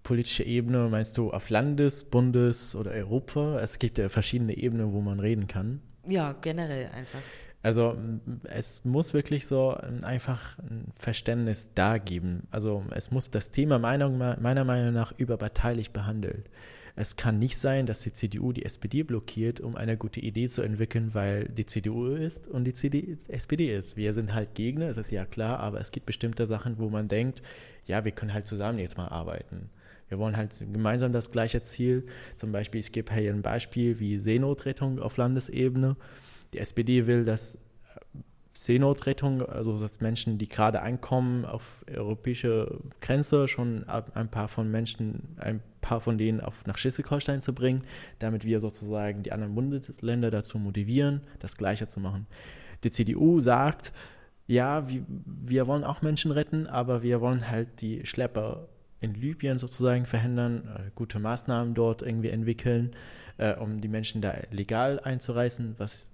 politische 0.04 0.44
Ebene, 0.44 0.90
meinst 0.90 1.18
du 1.18 1.32
auf 1.32 1.50
Landes-, 1.50 2.04
Bundes- 2.04 2.76
oder 2.76 2.92
Europa? 2.92 3.60
Es 3.60 3.80
gibt 3.80 3.98
ja 3.98 4.10
verschiedene 4.10 4.56
Ebenen, 4.56 4.94
wo 4.94 5.02
man 5.02 5.20
reden 5.20 5.48
kann. 5.48 5.82
Ja, 6.06 6.34
generell 6.34 6.92
einfach. 6.94 7.20
Also 7.64 7.96
es 8.44 8.84
muss 8.84 9.14
wirklich 9.14 9.48
so 9.48 9.76
einfach 10.04 10.60
ein 10.60 10.92
Verständnis 10.98 11.72
da 11.74 11.98
geben. 11.98 12.46
Also 12.52 12.84
es 12.92 13.10
muss 13.10 13.32
das 13.32 13.52
Thema 13.52 13.80
meiner, 13.80 14.10
meiner 14.10 14.66
Meinung 14.66 14.94
nach 14.94 15.14
überparteilich 15.18 15.92
behandelt. 15.92 16.50
Es 16.96 17.16
kann 17.16 17.40
nicht 17.40 17.58
sein, 17.58 17.86
dass 17.86 18.02
die 18.02 18.12
CDU 18.12 18.52
die 18.52 18.66
SPD 18.66 19.02
blockiert, 19.02 19.62
um 19.62 19.76
eine 19.78 19.98
gute 19.98 20.20
Idee 20.20 20.48
zu 20.48 20.62
entwickeln, 20.62 21.14
weil 21.14 21.46
die 21.46 21.66
CDU 21.66 22.08
ist 22.08 22.48
und 22.48 22.66
die 22.66 22.74
CD, 22.74 23.16
SPD 23.30 23.74
ist. 23.74 23.96
Wir 23.98 24.14
sind 24.14 24.34
halt 24.34 24.54
Gegner, 24.54 24.90
es 24.90 24.98
ist 24.98 25.10
ja 25.10 25.26
klar, 25.26 25.60
aber 25.60 25.80
es 25.80 25.92
gibt 25.92 26.06
bestimmte 26.06 26.46
Sachen, 26.46 26.78
wo 26.78 26.90
man 26.90 27.08
denkt, 27.08 27.42
ja, 27.88 28.04
wir 28.06 28.12
können 28.12 28.34
halt 28.34 28.46
zusammen 28.46 28.78
jetzt 28.78 28.98
mal 28.98 29.08
arbeiten. 29.08 29.70
Wir 30.10 30.20
wollen 30.20 30.38
halt 30.38 30.54
gemeinsam 30.72 31.14
das 31.14 31.32
gleiche 31.32 31.62
Ziel. 31.62 32.06
Zum 32.36 32.52
Beispiel, 32.52 32.82
ich 32.82 32.92
gebe 32.92 33.12
hier 33.16 33.34
ein 33.34 33.42
Beispiel 33.42 34.00
wie 34.00 34.20
Seenotrettung 34.20 35.00
auf 35.00 35.18
Landesebene. 35.18 35.96
Die 36.54 36.60
SPD 36.60 37.08
will, 37.08 37.26
dass 37.26 37.58
Seenotrettung, 38.54 39.42
also 39.42 39.80
dass 39.80 40.00
Menschen, 40.00 40.38
die 40.38 40.48
gerade 40.48 40.82
ankommen 40.82 41.44
auf 41.44 41.84
europäische 41.92 42.80
Grenze, 43.02 43.48
schon 43.48 43.84
ein 43.88 44.30
paar 44.30 44.48
von 44.48 44.70
Menschen, 44.70 45.36
ein 45.38 45.62
paar 45.82 46.02
von 46.02 46.18
denen 46.18 46.40
auf, 46.40 46.66
nach 46.68 46.78
Schleswig-Holstein 46.78 47.42
zu 47.42 47.54
bringen, 47.54 47.84
damit 48.20 48.46
wir 48.46 48.60
sozusagen 48.60 49.24
die 49.24 49.32
anderen 49.32 49.56
Bundesländer 49.56 50.30
dazu 50.30 50.60
motivieren, 50.60 51.22
das 51.40 51.58
Gleiche 51.58 51.88
zu 51.88 52.00
machen. 52.00 52.28
Die 52.84 52.92
CDU 52.92 53.40
sagt, 53.40 53.92
ja, 54.46 54.88
wir, 54.88 55.04
wir 55.26 55.68
wollen 55.68 55.84
auch 55.84 56.02
Menschen 56.02 56.32
retten, 56.32 56.68
aber 56.68 57.02
wir 57.02 57.22
wollen 57.22 57.50
halt 57.50 57.82
die 57.82 58.06
Schlepper 58.06 58.68
in 59.00 59.16
Libyen 59.16 59.58
sozusagen 59.58 60.06
verhindern, 60.06 60.68
äh, 60.68 60.92
gute 60.96 61.20
Maßnahmen 61.20 61.74
dort 61.74 62.02
irgendwie 62.02 62.30
entwickeln, 62.30 62.92
äh, 63.38 63.56
um 63.56 63.82
die 63.82 63.88
Menschen 63.88 64.22
da 64.22 64.34
legal 64.52 65.00
einzureißen, 65.00 65.76
was, 65.78 66.12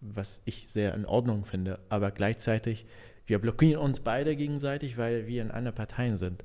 was 0.00 0.42
ich 0.44 0.68
sehr 0.68 0.94
in 0.94 1.04
Ordnung 1.06 1.44
finde. 1.44 1.80
Aber 1.88 2.10
gleichzeitig, 2.10 2.86
wir 3.26 3.38
blockieren 3.38 3.82
uns 3.82 4.00
beide 4.00 4.36
gegenseitig, 4.36 4.96
weil 4.98 5.26
wir 5.26 5.42
in 5.42 5.50
einer 5.50 5.72
Partei 5.72 6.14
sind. 6.16 6.44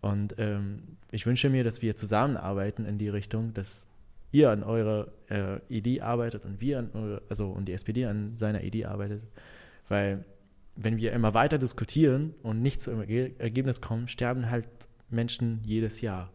Und 0.00 0.34
ähm, 0.38 0.96
ich 1.10 1.26
wünsche 1.26 1.48
mir, 1.48 1.64
dass 1.64 1.80
wir 1.80 1.96
zusammenarbeiten 1.96 2.84
in 2.84 2.98
die 2.98 3.08
Richtung, 3.08 3.54
dass 3.54 3.86
ihr 4.32 4.50
an 4.50 4.62
eurer 4.64 5.08
äh, 5.30 5.60
Idee 5.68 6.00
arbeitet 6.00 6.44
und 6.44 6.60
wir 6.60 6.80
an 6.80 6.90
eure, 6.92 7.22
also 7.28 7.50
und 7.50 7.66
die 7.66 7.72
SPD 7.72 8.04
an 8.04 8.36
seiner 8.36 8.62
Idee 8.62 8.86
arbeitet. 8.86 9.22
Weil 9.88 10.24
wenn 10.76 10.96
wir 10.96 11.12
immer 11.12 11.34
weiter 11.34 11.58
diskutieren 11.58 12.34
und 12.42 12.60
nicht 12.60 12.80
zu 12.80 12.90
einem 12.90 13.08
Ergebnis 13.38 13.80
kommen, 13.80 14.08
sterben 14.08 14.50
halt 14.50 14.66
Menschen 15.08 15.60
jedes 15.64 16.00
Jahr. 16.00 16.30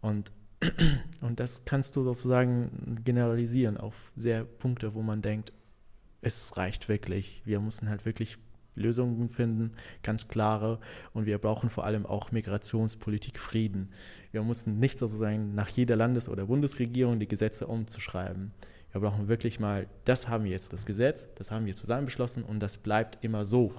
Und, 0.00 0.32
und 1.20 1.40
das 1.40 1.64
kannst 1.64 1.94
du 1.96 2.02
sozusagen 2.02 3.00
generalisieren 3.04 3.76
auf 3.76 3.94
sehr 4.16 4.44
Punkte, 4.44 4.94
wo 4.94 5.02
man 5.02 5.22
denkt, 5.22 5.52
es 6.22 6.56
reicht 6.56 6.88
wirklich. 6.88 7.42
Wir 7.44 7.60
müssen 7.60 7.88
halt 7.88 8.04
wirklich 8.04 8.38
Lösungen 8.74 9.28
finden, 9.28 9.72
ganz 10.02 10.28
klare. 10.28 10.80
Und 11.12 11.26
wir 11.26 11.38
brauchen 11.38 11.70
vor 11.70 11.84
allem 11.84 12.06
auch 12.06 12.32
Migrationspolitik 12.32 13.38
Frieden. 13.38 13.90
Wir 14.32 14.42
mussten 14.42 14.78
nicht 14.78 14.98
sozusagen 14.98 15.54
nach 15.54 15.68
jeder 15.68 15.96
Landes- 15.96 16.28
oder 16.28 16.46
Bundesregierung 16.46 17.18
die 17.18 17.28
Gesetze 17.28 17.66
umzuschreiben. 17.66 18.52
Wir 18.92 19.00
brauchen 19.00 19.28
wirklich 19.28 19.60
mal, 19.60 19.86
das 20.04 20.28
haben 20.28 20.44
wir 20.44 20.50
jetzt 20.50 20.72
das 20.72 20.84
Gesetz, 20.84 21.32
das 21.34 21.50
haben 21.50 21.66
wir 21.66 21.74
zusammen 21.74 22.06
beschlossen 22.06 22.42
und 22.42 22.60
das 22.60 22.76
bleibt 22.76 23.22
immer 23.24 23.44
so. 23.44 23.72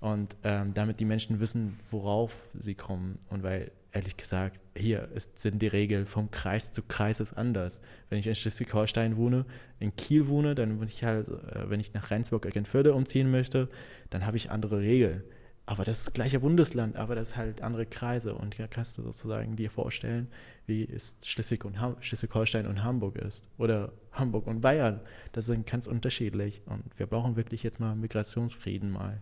Und 0.00 0.36
ähm, 0.44 0.74
damit 0.74 1.00
die 1.00 1.06
Menschen 1.06 1.40
wissen, 1.40 1.80
worauf 1.90 2.50
sie 2.58 2.74
kommen. 2.74 3.18
Und 3.30 3.42
weil, 3.42 3.72
ehrlich 3.96 4.16
gesagt, 4.16 4.60
hier 4.76 5.08
ist, 5.14 5.38
sind 5.38 5.60
die 5.60 5.66
Regeln 5.66 6.06
vom 6.06 6.30
Kreis 6.30 6.70
zu 6.70 6.82
Kreis 6.82 7.18
ist 7.18 7.32
anders. 7.32 7.80
Wenn 8.10 8.18
ich 8.18 8.26
in 8.26 8.34
Schleswig-Holstein 8.34 9.16
wohne, 9.16 9.46
in 9.80 9.96
Kiel 9.96 10.28
wohne, 10.28 10.54
dann 10.54 10.78
bin 10.78 10.88
ich 10.88 11.02
halt, 11.02 11.28
äh, 11.28 11.70
wenn 11.70 11.80
ich 11.80 11.94
nach 11.94 12.10
Rheinsburg-Eckernförde 12.10 12.94
umziehen 12.94 13.30
möchte, 13.30 13.68
dann 14.10 14.26
habe 14.26 14.36
ich 14.36 14.50
andere 14.50 14.80
Regeln. 14.80 15.24
Aber 15.64 15.82
das 15.82 16.00
ist 16.00 16.06
das 16.08 16.14
gleiche 16.14 16.40
Bundesland, 16.40 16.94
aber 16.96 17.16
das 17.16 17.30
ist 17.30 17.36
halt 17.36 17.62
andere 17.62 17.86
Kreise. 17.86 18.34
Und 18.34 18.54
hier 18.54 18.68
kannst 18.68 18.98
du 18.98 19.02
sozusagen 19.02 19.56
dir 19.56 19.70
vorstellen, 19.70 20.28
wie 20.66 20.84
es 20.84 21.16
Schleswig 21.24 21.64
und 21.64 21.76
Schleswig-Holstein 22.00 22.66
und 22.66 22.84
Hamburg 22.84 23.16
ist. 23.16 23.48
Oder 23.58 23.92
Hamburg 24.12 24.46
und 24.46 24.60
Bayern. 24.60 25.00
Das 25.32 25.46
sind 25.46 25.66
ganz 25.66 25.88
unterschiedlich. 25.88 26.62
Und 26.66 26.84
wir 26.98 27.06
brauchen 27.06 27.34
wirklich 27.34 27.64
jetzt 27.64 27.80
mal 27.80 27.96
Migrationsfrieden 27.96 28.90
mal. 28.90 29.20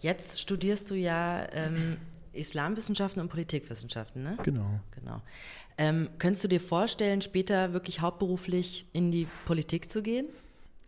Jetzt 0.00 0.40
studierst 0.40 0.90
du 0.90 0.94
ja 0.96 1.46
ähm, 1.52 1.96
Islamwissenschaften 2.32 3.20
und 3.20 3.28
Politikwissenschaften, 3.28 4.22
ne? 4.22 4.38
Genau. 4.42 4.80
Genau. 4.92 5.22
Ähm, 5.78 6.08
könntest 6.18 6.44
du 6.44 6.48
dir 6.48 6.60
vorstellen, 6.60 7.20
später 7.20 7.72
wirklich 7.72 8.00
hauptberuflich 8.00 8.86
in 8.92 9.10
die 9.10 9.26
Politik 9.46 9.90
zu 9.90 10.02
gehen? 10.02 10.26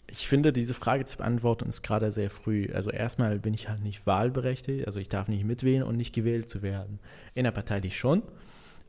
Ich 0.09 0.29
finde, 0.29 0.53
diese 0.53 0.75
Frage 0.75 1.07
zu 1.07 1.17
beantworten 1.17 1.69
ist 1.69 1.83
gerade 1.83 2.13
sehr 2.13 2.31
früh. 2.31 2.69
Also 2.73 2.91
erstmal 2.91 3.39
bin 3.39 3.55
ich 3.55 3.69
halt 3.69 3.83
nicht 3.83 4.07
wahlberechtigt, 4.07 4.87
also 4.87 5.01
ich 5.01 5.09
darf 5.09 5.29
nicht 5.29 5.45
mitwählen 5.45 5.83
und 5.83 5.97
nicht 5.97 6.15
gewählt 6.15 6.49
zu 6.49 6.63
werden. 6.63 6.99
Innerparteilich 7.35 7.99
schon, 7.99 8.23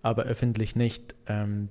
aber 0.01 0.23
öffentlich 0.23 0.75
nicht. 0.75 1.15
Ähm, 1.27 1.69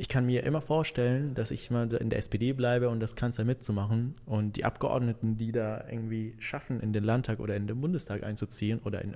ich 0.00 0.08
kann 0.08 0.24
mir 0.24 0.44
immer 0.44 0.62
vorstellen, 0.62 1.34
dass 1.34 1.50
ich 1.50 1.70
mal 1.70 1.92
in 1.92 2.08
der 2.08 2.20
SPD 2.20 2.54
bleibe 2.54 2.88
und 2.88 3.00
das 3.00 3.16
Kanzler 3.16 3.44
mitzumachen 3.44 4.14
und 4.24 4.56
die 4.56 4.64
Abgeordneten, 4.64 5.36
die 5.36 5.52
da 5.52 5.84
irgendwie 5.90 6.34
schaffen, 6.38 6.80
in 6.80 6.94
den 6.94 7.04
Landtag 7.04 7.38
oder 7.38 7.54
in 7.54 7.66
den 7.66 7.82
Bundestag 7.82 8.22
einzuziehen 8.22 8.78
oder 8.82 9.02
in 9.02 9.14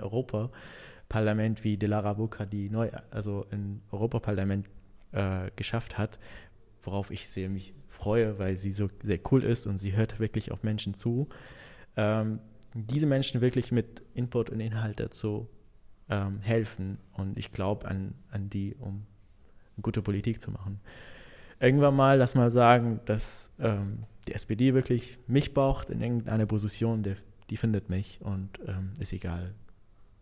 Europaparlament 1.05 1.63
wie 1.63 1.77
Delara 1.77 2.13
Buka, 2.13 2.45
die 2.45 2.69
neu, 2.69 2.89
also 3.11 3.45
im 3.51 3.81
Europaparlament 3.91 4.69
äh, 5.11 5.51
geschafft 5.55 5.97
hat, 5.97 6.19
worauf 6.83 7.11
ich 7.11 7.29
sehr 7.29 7.49
mich 7.49 7.73
freue, 7.87 8.37
weil 8.39 8.57
sie 8.57 8.71
so 8.71 8.89
sehr 9.01 9.19
cool 9.31 9.43
ist 9.43 9.67
und 9.67 9.77
sie 9.77 9.95
hört 9.95 10.19
wirklich 10.19 10.51
auf 10.51 10.63
Menschen 10.63 10.93
zu. 10.93 11.29
Ähm, 11.95 12.39
diese 12.73 13.05
Menschen 13.05 13.39
wirklich 13.41 13.71
mit 13.71 14.03
Input 14.13 14.49
und 14.49 14.59
Inhalt 14.59 14.99
dazu 14.99 15.47
ähm, 16.09 16.39
helfen 16.41 16.97
und 17.13 17.37
ich 17.37 17.51
glaube 17.53 17.87
an, 17.87 18.13
an 18.29 18.49
die, 18.49 18.75
um 18.75 19.05
gute 19.81 20.01
Politik 20.01 20.41
zu 20.41 20.51
machen. 20.51 20.79
Irgendwann 21.59 21.95
mal, 21.95 22.17
lass 22.17 22.35
mal 22.35 22.51
sagen, 22.51 22.99
dass 23.05 23.53
ähm, 23.59 24.03
die 24.27 24.33
SPD 24.33 24.73
wirklich 24.73 25.17
mich 25.27 25.53
braucht 25.53 25.89
in 25.89 26.01
irgendeiner 26.01 26.45
Position, 26.45 27.03
der, 27.03 27.15
die 27.49 27.57
findet 27.57 27.89
mich 27.89 28.19
und 28.21 28.49
ähm, 28.67 28.91
ist 28.99 29.13
egal 29.13 29.53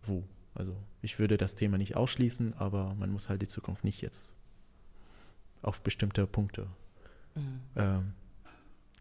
wo. 0.04 0.24
Also 0.56 0.76
ich 1.02 1.20
würde 1.20 1.38
das 1.38 1.56
Thema 1.56 1.78
nicht 1.78 1.96
ausschließen, 1.96 2.54
aber 2.56 2.94
man 2.96 3.12
muss 3.12 3.30
halt 3.30 3.42
die 3.42 3.48
Zukunft 3.48 3.84
nicht 3.84 4.02
jetzt 4.02 4.34
auf 5.62 5.82
bestimmte 5.82 6.28
Punkte 6.28 6.68
mhm. 7.36 7.62
ähm, 7.76 8.14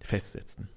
festsetzen. 0.01 0.69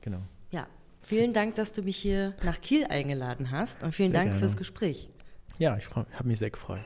Genau. 0.00 0.22
Ja, 0.50 0.66
vielen 1.00 1.32
Dank, 1.32 1.54
dass 1.54 1.72
du 1.72 1.82
mich 1.82 1.96
hier 1.96 2.34
nach 2.42 2.60
Kiel 2.60 2.84
eingeladen 2.86 3.50
hast 3.50 3.82
und 3.82 3.94
vielen 3.94 4.10
Sehr 4.10 4.20
Dank 4.20 4.32
gerne. 4.32 4.40
fürs 4.40 4.56
Gespräch. 4.56 5.08
Ja, 5.58 5.76
ich 5.76 5.88
habe 5.90 6.26
mich 6.26 6.38
sehr 6.38 6.50
gefreut. 6.50 6.84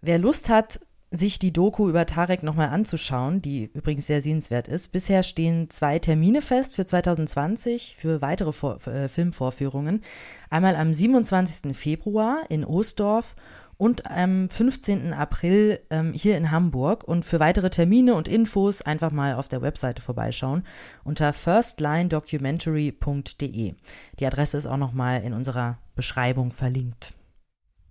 Wer 0.00 0.18
Lust 0.18 0.48
hat, 0.48 0.80
sich 1.10 1.38
die 1.40 1.52
Doku 1.52 1.88
über 1.88 2.06
Tarek 2.06 2.44
nochmal 2.44 2.68
anzuschauen, 2.68 3.42
die 3.42 3.68
übrigens 3.74 4.06
sehr 4.06 4.22
sehenswert 4.22 4.68
ist. 4.68 4.92
Bisher 4.92 5.24
stehen 5.24 5.68
zwei 5.68 5.98
Termine 5.98 6.40
fest 6.40 6.76
für 6.76 6.86
2020 6.86 7.96
für 7.96 8.22
weitere 8.22 8.52
Vor 8.52 8.86
äh, 8.86 9.08
Filmvorführungen. 9.08 10.02
Einmal 10.50 10.76
am 10.76 10.94
27. 10.94 11.76
Februar 11.76 12.44
in 12.48 12.64
Ostdorf 12.64 13.34
und 13.76 14.08
am 14.08 14.48
15. 14.50 15.12
April 15.12 15.80
ähm, 15.90 16.12
hier 16.12 16.36
in 16.36 16.52
Hamburg. 16.52 17.02
Und 17.02 17.24
für 17.24 17.40
weitere 17.40 17.70
Termine 17.70 18.14
und 18.14 18.28
Infos 18.28 18.80
einfach 18.82 19.10
mal 19.10 19.34
auf 19.34 19.48
der 19.48 19.62
Webseite 19.62 20.02
vorbeischauen 20.02 20.62
unter 21.02 21.32
firstlinedocumentary.de. 21.32 23.74
Die 24.20 24.26
Adresse 24.26 24.58
ist 24.58 24.66
auch 24.66 24.76
nochmal 24.76 25.22
in 25.22 25.32
unserer 25.32 25.78
Beschreibung 25.96 26.52
verlinkt. 26.52 27.14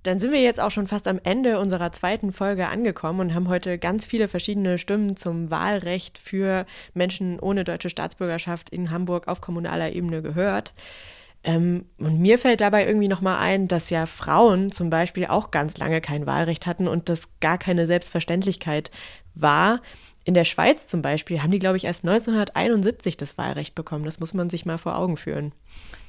Dann 0.04 0.20
sind 0.20 0.32
wir 0.32 0.42
jetzt 0.42 0.60
auch 0.60 0.72
schon 0.72 0.88
fast 0.88 1.08
am 1.08 1.20
Ende 1.24 1.60
unserer 1.60 1.92
zweiten 1.92 2.32
Folge 2.32 2.70
angekommen 2.70 3.20
und 3.20 3.34
haben 3.34 3.50
heute 3.50 3.78
ganz 3.78 4.06
viele 4.06 4.28
verschiedene 4.28 4.78
Stimmen 4.78 5.18
zum 5.18 5.52
Wahlrecht 5.52 6.18
für 6.18 6.66
Menschen 6.94 7.40
ohne 7.40 7.64
deutsche 7.66 7.90
Staatsbürgerschaft 7.90 8.70
in 8.70 8.92
Hamburg 8.92 9.28
auf 9.28 9.42
kommunaler 9.42 9.92
Ebene 9.92 10.22
gehört. 10.22 10.74
Ähm, 11.44 11.86
und 11.98 12.20
mir 12.20 12.38
fällt 12.38 12.62
dabei 12.62 12.86
irgendwie 12.86 13.08
nochmal 13.08 13.40
ein, 13.40 13.68
dass 13.68 13.90
ja 13.90 14.06
Frauen 14.06 14.72
zum 14.72 14.90
Beispiel 14.90 15.26
auch 15.26 15.52
ganz 15.52 15.78
lange 15.78 16.02
kein 16.02 16.26
Wahlrecht 16.26 16.66
hatten 16.66 16.88
und 16.88 17.08
das 17.08 17.30
gar 17.40 17.58
keine 17.58 17.88
Selbstverständlichkeit 17.88 18.92
war. 19.36 19.82
In 20.26 20.34
der 20.34 20.44
Schweiz 20.44 20.86
zum 20.86 21.02
Beispiel 21.02 21.42
haben 21.42 21.52
die, 21.52 21.60
glaube 21.60 21.78
ich, 21.78 21.86
erst 21.86 22.04
1971 22.04 23.18
das 23.18 23.38
Wahlrecht 23.38 23.74
bekommen. 23.74 24.06
Das 24.06 24.20
muss 24.20 24.34
man 24.34 24.50
sich 24.50 24.66
mal 24.66 24.78
vor 24.78 24.98
Augen 24.98 25.18
führen. 25.18 25.54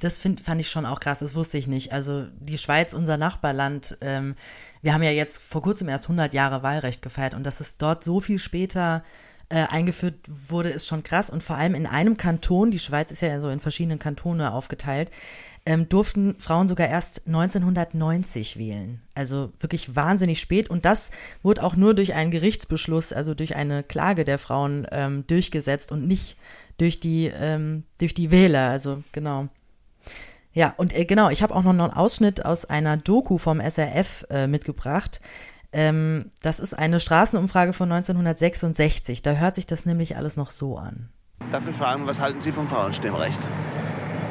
Das 0.01 0.21
find, 0.21 0.41
fand 0.41 0.61
ich 0.61 0.71
schon 0.71 0.87
auch 0.87 1.01
krass, 1.01 1.21
das 1.21 1.35
wusste 1.35 1.59
ich 1.59 1.69
nicht. 1.69 1.93
Also 1.93 2.27
die 2.39 2.59
Schweiz, 2.59 2.93
unser 2.93 3.17
Nachbarland, 3.17 3.99
ähm, 4.01 4.35
wir 4.83 4.95
haben 4.95 5.03
ja 5.03 5.11
jetzt 5.11 5.41
vor 5.41 5.63
kurzem 5.63 5.89
erst 5.89 6.05
100 6.05 6.35
Jahre 6.35 6.63
Wahlrecht 6.63 7.03
gefeiert 7.03 7.35
und 7.35 7.45
dass 7.45 7.61
es 7.61 7.77
dort 7.77 8.03
so 8.03 8.21
viel 8.21 8.39
später 8.39 9.05
äh, 9.51 9.67
eingeführt 9.69 10.15
wurde, 10.27 10.71
ist 10.71 10.87
schon 10.87 11.03
krass. 11.03 11.29
Und 11.29 11.43
vor 11.43 11.57
allem 11.57 11.75
in 11.75 11.87
einem 11.87 12.17
Kanton, 12.17 12.71
die 12.71 12.79
Schweiz 12.79 13.11
ist 13.11 13.21
ja 13.21 13.41
so 13.41 13.51
in 13.51 13.61
verschiedenen 13.61 13.99
Kantone 13.99 14.53
aufgeteilt, 14.53 15.11
ähm, 15.67 15.89
durften 15.89 16.37
Frauen 16.39 16.69
sogar 16.69 16.89
erst 16.89 17.27
1990 17.27 18.59
wählen. 18.59 19.03
Also 19.15 19.53
wirklich 19.61 19.95
wahnsinnig 19.95 20.41
spät. 20.41 20.71
Und 20.71 20.85
das 20.85 21.11
wurde 21.43 21.63
auch 21.63 21.77
nur 21.77 21.95
durch 21.95 22.15
einen 22.15 22.31
Gerichtsbeschluss, 22.31 23.13
also 23.13 23.35
durch 23.35 23.57
eine 23.57 23.83
Klage 23.83 24.25
der 24.25 24.39
Frauen 24.39 24.87
ähm, 24.91 25.27
durchgesetzt 25.27 25.93
und 25.93 26.07
nicht 26.07 26.37
durch 26.79 26.99
die, 26.99 27.27
ähm, 27.27 27.85
durch 27.99 28.15
die 28.15 28.31
Wähler. 28.31 28.71
Also 28.71 29.03
genau. 29.13 29.49
Ja, 30.53 30.75
und 30.77 30.97
äh, 30.97 31.05
genau, 31.05 31.29
ich 31.31 31.43
habe 31.43 31.55
auch 31.55 31.63
noch 31.63 31.71
einen 31.71 31.81
Ausschnitt 31.93 32.45
aus 32.45 32.65
einer 32.65 32.97
Doku 32.97 33.39
vom 33.39 33.61
SRF 33.61 34.27
äh, 34.31 34.47
mitgebracht. 34.47 35.21
Ähm, 35.73 36.31
das 36.43 36.59
ist 36.59 36.75
eine 36.75 36.99
Straßenumfrage 36.99 37.73
von 37.73 37.93
1966. 37.93 39.23
Da 39.23 39.33
hört 39.33 39.55
sich 39.55 39.67
das 39.67 39.87
nämlich 39.87 40.17
alles 40.17 40.37
noch 40.37 40.51
so 40.51 40.79
an. 40.79 41.11
Darf 41.53 41.63
ich 41.69 41.77
fragen, 41.77 42.07
was 42.07 42.19
halten 42.19 42.41
Sie 42.41 42.51
vom 42.51 42.69
Frauenstimmrecht? 42.69 43.41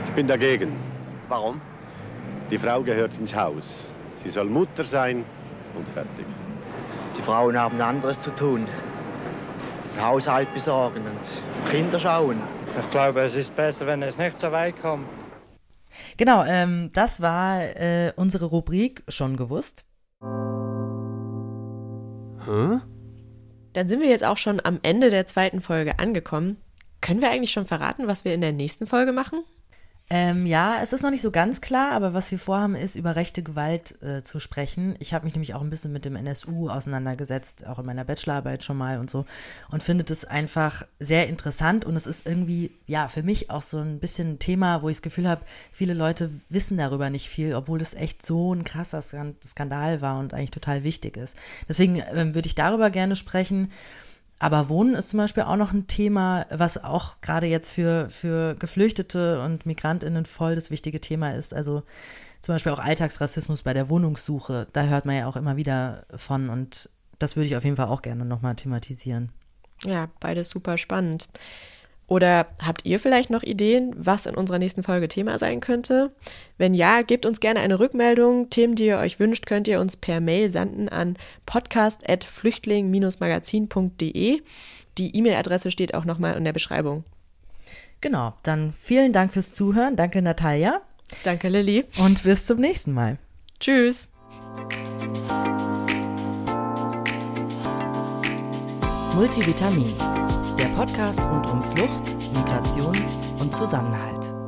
Ich 0.05 0.11
bin 0.11 0.27
dagegen. 0.27 0.88
Warum? 1.29 1.61
Die 2.49 2.57
Frau 2.57 2.81
gehört 2.81 3.17
ins 3.19 3.35
Haus. 3.35 3.87
Sie 4.17 4.31
soll 4.31 4.45
Mutter 4.45 4.83
sein 4.83 5.23
und 5.75 5.87
fertig. 5.89 6.25
Die 7.15 7.21
Frauen 7.21 7.55
haben 7.55 7.79
anderes 7.79 8.19
zu 8.19 8.31
tun. 8.31 8.67
Das 9.85 10.03
Haushalt 10.03 10.51
besorgen 10.53 11.03
und 11.05 11.69
Kinder 11.69 11.99
schauen. 11.99 12.41
Ich 12.79 12.89
glaube, 12.89 13.21
es 13.21 13.35
ist 13.35 13.55
besser, 13.55 13.85
wenn 13.85 14.01
es 14.01 14.17
nicht 14.17 14.39
so 14.39 14.51
weit 14.51 14.81
kommt. 14.81 15.07
Genau, 16.17 16.43
ähm, 16.45 16.89
das 16.93 17.21
war 17.21 17.61
äh, 17.61 18.11
unsere 18.15 18.45
Rubrik 18.45 19.03
schon 19.07 19.37
gewusst. 19.37 19.85
Hä? 22.45 22.79
Dann 23.73 23.87
sind 23.87 24.01
wir 24.01 24.09
jetzt 24.09 24.25
auch 24.25 24.37
schon 24.37 24.59
am 24.63 24.79
Ende 24.81 25.11
der 25.11 25.27
zweiten 25.27 25.61
Folge 25.61 25.99
angekommen. 25.99 26.57
Können 27.01 27.21
wir 27.21 27.29
eigentlich 27.29 27.51
schon 27.51 27.67
verraten, 27.67 28.07
was 28.07 28.25
wir 28.25 28.33
in 28.33 28.41
der 28.41 28.51
nächsten 28.51 28.87
Folge 28.87 29.11
machen? 29.11 29.43
Ähm, 30.11 30.47
ja, 30.47 30.79
es 30.81 30.91
ist 30.91 31.03
noch 31.03 31.11
nicht 31.11 31.21
so 31.21 31.29
ganz 31.29 31.61
klar, 31.61 31.91
aber 31.91 32.15
was 32.15 32.31
wir 32.31 32.39
vorhaben, 32.39 32.73
ist, 32.73 32.95
über 32.95 33.15
rechte 33.15 33.43
Gewalt 33.43 34.01
äh, 34.01 34.23
zu 34.23 34.39
sprechen. 34.39 34.95
Ich 34.97 35.13
habe 35.13 35.25
mich 35.25 35.35
nämlich 35.35 35.53
auch 35.53 35.61
ein 35.61 35.69
bisschen 35.69 35.91
mit 35.91 36.03
dem 36.03 36.15
NSU 36.15 36.67
auseinandergesetzt, 36.67 37.67
auch 37.67 37.77
in 37.77 37.85
meiner 37.85 38.05
Bachelorarbeit 38.05 38.63
schon 38.63 38.77
mal 38.77 38.97
und 38.97 39.11
so, 39.11 39.25
und 39.69 39.83
finde 39.83 40.03
das 40.03 40.25
einfach 40.25 40.81
sehr 40.99 41.27
interessant 41.27 41.85
und 41.85 41.95
es 41.95 42.07
ist 42.07 42.25
irgendwie, 42.25 42.71
ja, 42.87 43.07
für 43.07 43.21
mich 43.21 43.51
auch 43.51 43.61
so 43.61 43.77
ein 43.77 43.99
bisschen 43.99 44.31
ein 44.31 44.39
Thema, 44.39 44.81
wo 44.81 44.89
ich 44.89 44.97
das 44.97 45.03
Gefühl 45.03 45.29
habe, 45.29 45.45
viele 45.71 45.93
Leute 45.93 46.31
wissen 46.49 46.75
darüber 46.75 47.11
nicht 47.11 47.29
viel, 47.29 47.53
obwohl 47.53 47.79
es 47.79 47.93
echt 47.93 48.25
so 48.25 48.55
ein 48.55 48.63
krasser 48.63 49.03
Skandal 49.03 50.01
war 50.01 50.17
und 50.17 50.33
eigentlich 50.33 50.49
total 50.49 50.83
wichtig 50.83 51.17
ist. 51.17 51.37
Deswegen 51.67 52.01
ähm, 52.15 52.33
würde 52.33 52.47
ich 52.47 52.55
darüber 52.55 52.89
gerne 52.89 53.15
sprechen. 53.15 53.71
Aber 54.39 54.69
Wohnen 54.69 54.95
ist 54.95 55.09
zum 55.09 55.17
Beispiel 55.17 55.43
auch 55.43 55.57
noch 55.57 55.73
ein 55.73 55.87
Thema, 55.87 56.45
was 56.49 56.81
auch 56.81 57.19
gerade 57.21 57.45
jetzt 57.47 57.71
für, 57.71 58.09
für 58.09 58.55
Geflüchtete 58.55 59.43
und 59.43 59.65
Migrantinnen 59.65 60.25
voll 60.25 60.55
das 60.55 60.71
wichtige 60.71 61.01
Thema 61.01 61.35
ist. 61.35 61.53
Also 61.53 61.83
zum 62.41 62.55
Beispiel 62.55 62.71
auch 62.71 62.79
Alltagsrassismus 62.79 63.63
bei 63.63 63.73
der 63.73 63.89
Wohnungssuche. 63.89 64.67
Da 64.71 64.83
hört 64.83 65.05
man 65.05 65.17
ja 65.17 65.27
auch 65.27 65.35
immer 65.35 65.57
wieder 65.57 66.05
von 66.15 66.49
und 66.49 66.89
das 67.19 67.35
würde 67.35 67.47
ich 67.47 67.57
auf 67.57 67.65
jeden 67.65 67.75
Fall 67.75 67.87
auch 67.87 68.01
gerne 68.01 68.23
nochmal 68.23 68.55
thematisieren. 68.55 69.29
Ja, 69.83 70.07
beides 70.21 70.49
super 70.49 70.77
spannend. 70.77 71.27
Oder 72.09 72.47
habt 72.59 72.85
ihr 72.85 72.99
vielleicht 72.99 73.29
noch 73.29 73.43
Ideen, 73.43 73.93
was 73.95 74.25
in 74.25 74.33
unserer 74.33 74.57
nächsten 74.57 74.81
Folge 74.81 75.07
Thema 75.07 75.37
sein 75.37 75.61
könnte? 75.61 76.11
Wenn 76.57 76.73
ja, 76.73 77.03
gebt 77.03 77.27
uns 77.27 77.39
gerne 77.39 77.59
eine 77.59 77.79
Rückmeldung. 77.79 78.49
Themen, 78.49 78.73
die 78.73 78.87
ihr 78.87 78.97
euch 78.97 79.19
wünscht, 79.19 79.45
könnt 79.45 79.67
ihr 79.67 79.79
uns 79.79 79.95
per 79.95 80.19
Mail 80.19 80.49
senden 80.49 80.89
an 80.89 81.17
podcast.flüchtling-magazin.de. 81.45 84.41
Die 84.97 85.15
E-Mail-Adresse 85.15 85.69
steht 85.69 85.93
auch 85.93 86.03
nochmal 86.03 86.35
in 86.35 86.45
der 86.45 86.53
Beschreibung. 86.53 87.03
Genau, 88.01 88.33
dann 88.41 88.73
vielen 88.81 89.13
Dank 89.13 89.33
fürs 89.33 89.53
Zuhören. 89.53 89.95
Danke, 89.95 90.23
Natalia. 90.23 90.81
Danke, 91.23 91.47
Lilly. 91.47 91.85
Und 91.99 92.23
bis 92.23 92.47
zum 92.47 92.59
nächsten 92.59 92.91
Mal. 92.91 93.19
Tschüss. 93.59 94.09
Multivitamin 99.13 99.93
der 100.59 100.67
Podcast 100.75 101.21
rund 101.25 101.47
um 101.47 101.63
Flucht, 101.63 102.33
Migration 102.33 102.93
und 103.39 103.55
Zusammenhalt. 103.55 104.38